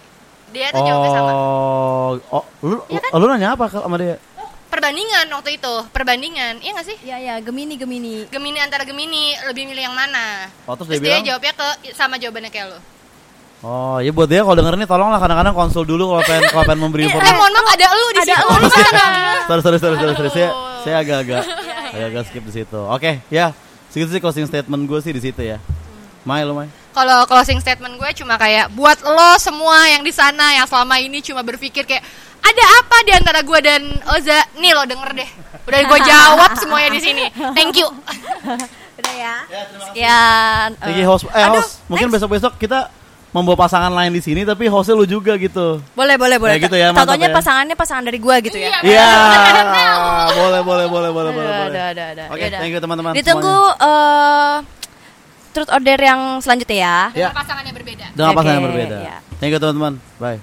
Dia 0.52 0.68
tuh 0.70 0.84
jawabnya 0.84 1.10
sama. 1.16 1.30
Oh, 1.32 2.10
oh, 2.30 2.44
lu, 2.62 2.76
Iya 2.92 3.00
kan? 3.00 3.10
lu 3.16 3.24
nanya 3.32 3.48
apa 3.56 3.64
sama 3.72 3.96
dia? 3.96 4.20
Perbandingan 4.74 5.30
waktu 5.30 5.50
itu, 5.54 5.74
perbandingan. 5.88 6.58
Iya 6.58 6.70
gak 6.74 6.82
sih? 6.84 6.96
Iya 7.00 7.16
ya, 7.16 7.34
Gemini 7.38 7.74
Gemini. 7.74 8.26
Gemini 8.26 8.58
antara 8.58 8.82
Gemini 8.82 9.30
lebih 9.46 9.64
milih 9.64 9.80
yang 9.80 9.94
mana? 9.94 10.50
Oh, 10.66 10.74
terus 10.74 10.90
Terus 10.90 10.98
dia 10.98 10.98
dia 10.98 11.10
bilang, 11.14 11.26
jawabnya 11.30 11.52
ke 11.54 11.66
sama 11.94 12.18
jawabannya 12.18 12.50
kayak 12.50 12.66
lu. 12.68 12.78
oh, 13.62 13.96
ya 13.96 14.10
buat 14.10 14.26
dia 14.26 14.42
kalau 14.42 14.52
denger 14.54 14.74
ini 14.74 14.84
tolonglah 14.84 15.16
kadang-kadang 15.16 15.54
konsul 15.54 15.82
dulu 15.82 16.10
kalau 16.10 16.22
pengen 16.22 16.42
kalau 16.48 16.64
pengen 16.64 16.80
memberi 16.82 17.02
Eh, 17.04 17.08
informasi. 17.08 17.32
mohon 17.32 17.52
maaf 17.54 17.68
ada 17.70 17.86
lu 17.88 18.06
di 18.08 18.18
Ada 18.18 18.26
situ. 18.28 18.44
lu 18.44 18.50
di 18.52 18.60
Masa 18.60 18.76
sana. 18.76 18.90
nggak? 18.90 19.38
sorry 19.46 19.62
sorry 19.64 19.78
sorry 19.78 19.96
sorry, 19.96 20.14
sorry. 20.18 20.30
saya 20.32 20.48
saya 20.82 20.96
agak-agak 20.98 21.42
agak-agak 21.94 22.22
skip 22.26 22.42
di 22.42 22.52
situ 22.52 22.80
oke 22.82 23.10
ya 23.30 23.46
segitu 23.88 24.10
sih 24.10 24.20
closing 24.20 24.44
statement 24.44 24.82
gue 24.84 24.98
sih 25.00 25.12
di 25.12 25.22
situ 25.22 25.40
ya 25.40 25.62
Mai 26.24 26.40
lo 26.40 26.52
Mai 26.52 26.68
Kalau 26.90 27.24
closing 27.24 27.56
statement 27.56 27.94
gue 27.94 28.10
cuma 28.16 28.34
kayak 28.34 28.68
buat 28.70 28.98
lo 29.00 29.36
semua 29.38 29.76
yang 29.88 30.00
di 30.00 30.10
sana 30.10 30.54
yang 30.54 30.64
selama 30.64 30.96
ini 30.96 31.20
cuma 31.20 31.40
berpikir 31.40 31.84
kayak 31.84 32.04
ada 32.44 32.64
apa 32.78 32.96
di 33.02 33.12
antara 33.12 33.40
gue 33.40 33.58
dan 33.58 33.82
Oza? 34.12 34.38
Nih 34.56 34.70
lo 34.70 34.84
denger 34.84 35.10
deh. 35.16 35.28
Udah 35.64 35.80
gue 35.80 35.98
jawab 36.04 36.50
semuanya 36.54 36.90
di 36.92 37.00
sini. 37.00 37.24
Thank 37.56 37.80
you. 37.80 37.88
Udah 39.00 39.14
ya. 39.16 39.34
Sekian. 39.88 40.68
Lagi 40.76 41.02
eh, 41.02 41.06
host 41.08 41.24
eh 41.26 41.40
aduh, 41.40 41.58
host 41.58 41.82
mungkin 41.88 42.12
besok-besok 42.12 42.54
kita 42.56 42.92
membawa 43.34 43.66
pasangan 43.66 43.90
lain 43.90 44.14
di 44.14 44.22
sini 44.22 44.46
tapi 44.46 44.70
hostnya 44.70 44.94
lu 44.94 45.02
juga 45.02 45.34
gitu 45.34 45.82
Boleh, 45.98 46.14
boleh, 46.14 46.38
boleh. 46.38 46.54
Ya 46.54 46.62
gitu 46.62 46.76
ya, 46.78 46.94
mantap 46.94 47.10
Contohnya 47.10 47.26
ya. 47.26 47.34
pasangannya 47.34 47.74
pasangan 47.74 48.04
dari 48.06 48.18
gua 48.22 48.38
gitu 48.38 48.54
ya. 48.54 48.78
Iya. 48.78 48.78
iya 48.86 49.08
boleh 50.30 50.60
boleh 50.62 50.86
boleh 50.86 51.10
boleh 51.10 51.30
boleh 51.34 51.50
Ada, 51.50 51.58
boleh. 51.58 51.74
ada, 51.74 51.82
ada, 51.90 52.04
ada. 52.14 52.24
oke 52.30 52.38
Yaudah. 52.38 52.60
thank 52.62 52.70
you 52.70 52.78
teman-teman 52.78 53.10
Ditunggu 53.18 53.58
eh 53.74 54.54
truth 55.50 55.70
order 55.70 55.98
yang 55.98 56.20
selanjutnya 56.38 56.78
ya. 56.78 56.98
Ya. 57.10 57.28
Dengan 57.30 57.34
pasangan 57.34 57.62
yang 57.66 57.74
berbeda. 57.74 58.04
dengan 58.14 58.30
pasangan 58.30 58.54
yang 58.54 58.62
Oke, 58.62 58.70
berbeda 58.70 58.96
ya. 59.02 59.16
thank 59.42 59.50
you 59.50 59.58
teman-teman 59.58 59.92
bye 60.22 60.38